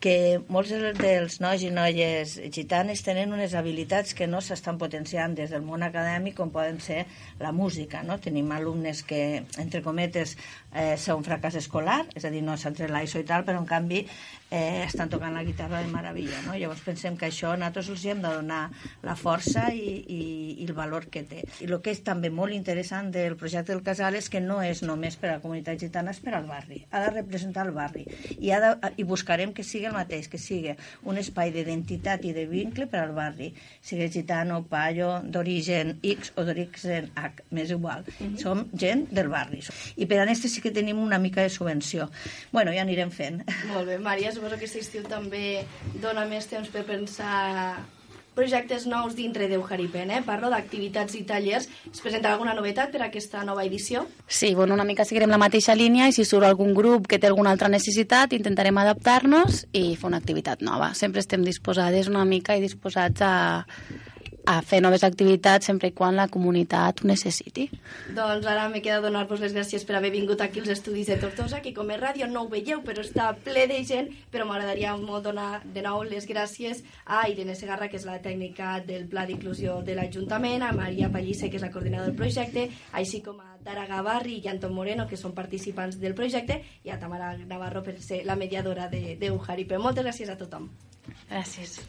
[0.00, 5.34] que molts del- dels nois i noies gitanes tenen unes habilitats que no s'estan potenciant
[5.36, 7.04] des del món acadèmic com poden ser
[7.38, 8.02] la música.
[8.02, 8.16] No?
[8.18, 10.38] Tenim alumnes que, entre cometes,
[10.72, 14.06] eh, són fracàs escolar, és a dir, no s'han tret i tal, però en canvi
[14.50, 16.40] eh, estan tocant la guitarra de meravella.
[16.46, 16.54] No?
[16.56, 18.70] Llavors pensem que això nosaltres els hem de donar
[19.02, 20.22] la força i, i,
[20.62, 21.44] i el valor que té.
[21.60, 24.82] I el que és també molt interessant del projecte del casal és que no és
[24.82, 26.86] només per a la comunitat gitana, és per al barri.
[26.90, 28.06] Ha de representar el barri.
[28.40, 30.74] I, ha de, i buscarem que sigui el mateix, que sigui
[31.10, 33.50] un espai d'identitat i de vincle per al barri,
[33.84, 38.04] sigui gitano, paio, d'origen X o d'origen H, m'és igual.
[38.06, 38.38] Mm -hmm.
[38.38, 39.62] Som gent del barri.
[39.96, 42.10] I per a este sí que tenim una mica de subvenció.
[42.52, 43.42] Bueno, ja anirem fent.
[43.72, 45.64] Molt bé, Maria, suposo que aquest estiu també
[46.02, 47.99] dona més temps per pensar
[48.34, 50.20] projectes nous dintre d'Eujaripen, eh?
[50.26, 51.68] Parlo d'activitats i tallers.
[51.90, 54.06] Es presentarà alguna novetat per a aquesta nova edició?
[54.26, 57.30] Sí, bueno, una mica seguirem la mateixa línia i si surt algun grup que té
[57.30, 60.92] alguna altra necessitat intentarem adaptar-nos i fer una activitat nova.
[60.94, 63.34] Sempre estem disposades una mica i disposats a,
[64.46, 67.68] a fer noves activitats sempre i quan la comunitat ho necessiti.
[68.16, 71.60] Doncs ara me queda donar-vos les gràcies per haver vingut aquí als estudis de Tortosa,
[71.60, 75.28] que com és ràdio no ho veieu, però està ple de gent, però m'agradaria molt
[75.28, 79.80] donar de nou les gràcies a Irene Segarra, que és la tècnica del Pla d'Inclusió
[79.86, 83.86] de l'Ajuntament, a Maria Pallisse, que és la coordinadora del projecte, així com a Tara
[83.86, 88.24] Gavarri i Anton Moreno, que són participants del projecte, i a Tamara Navarro per ser
[88.24, 89.76] la mediadora d'Eujaripe.
[89.76, 90.70] De, Moltes gràcies a tothom.
[91.28, 91.80] Gràcies.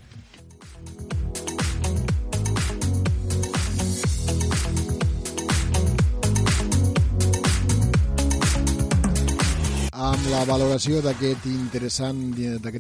[10.02, 12.18] Amb la valoració d'aquest interessant,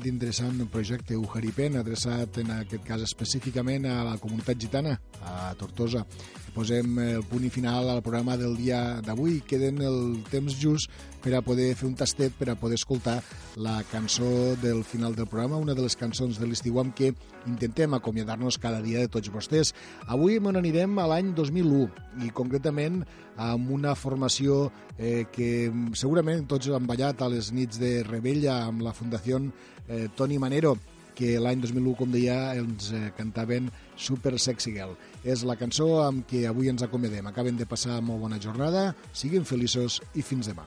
[0.09, 6.01] interessant projecte Ujaripen, adreçat en aquest cas específicament a la comunitat gitana, a Tortosa.
[6.51, 9.37] Posem el punt i final al programa del dia d'avui.
[9.47, 10.91] Queden el temps just
[11.23, 13.21] per a poder fer un tastet, per a poder escoltar
[13.55, 17.13] la cançó del final del programa, una de les cançons de l'estiu amb què
[17.47, 19.71] intentem acomiadar-nos cada dia de tots vostès.
[20.11, 23.05] Avui me n'anirem a l'any 2001 i concretament
[23.39, 24.65] amb una formació
[24.97, 29.39] eh, que segurament tots han ballat a les nits de Rebella amb la Fundació
[29.87, 30.75] eh, Toni Manero
[31.15, 34.95] que l'any 2001, com deia, ens eh, cantaven Super Sexy Girl.
[35.23, 37.27] És la cançó amb què avui ens acomiadem.
[37.29, 40.65] Acaben de passar molt bona jornada, siguin feliços i fins demà.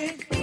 [0.00, 0.39] Thank you.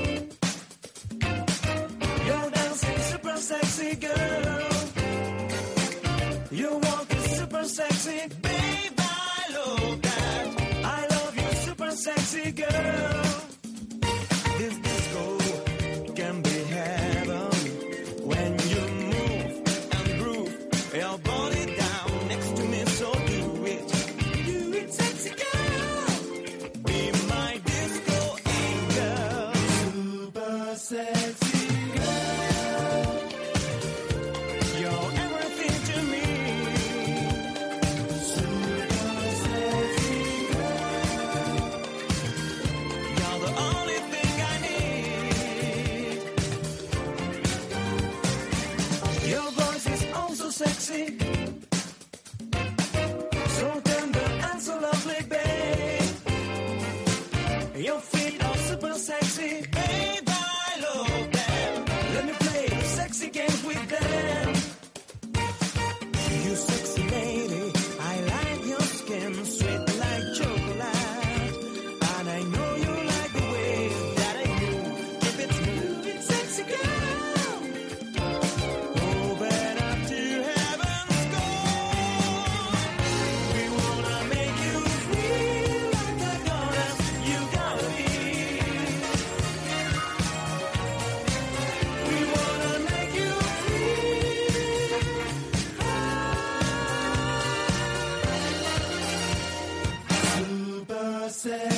[101.37, 101.76] say.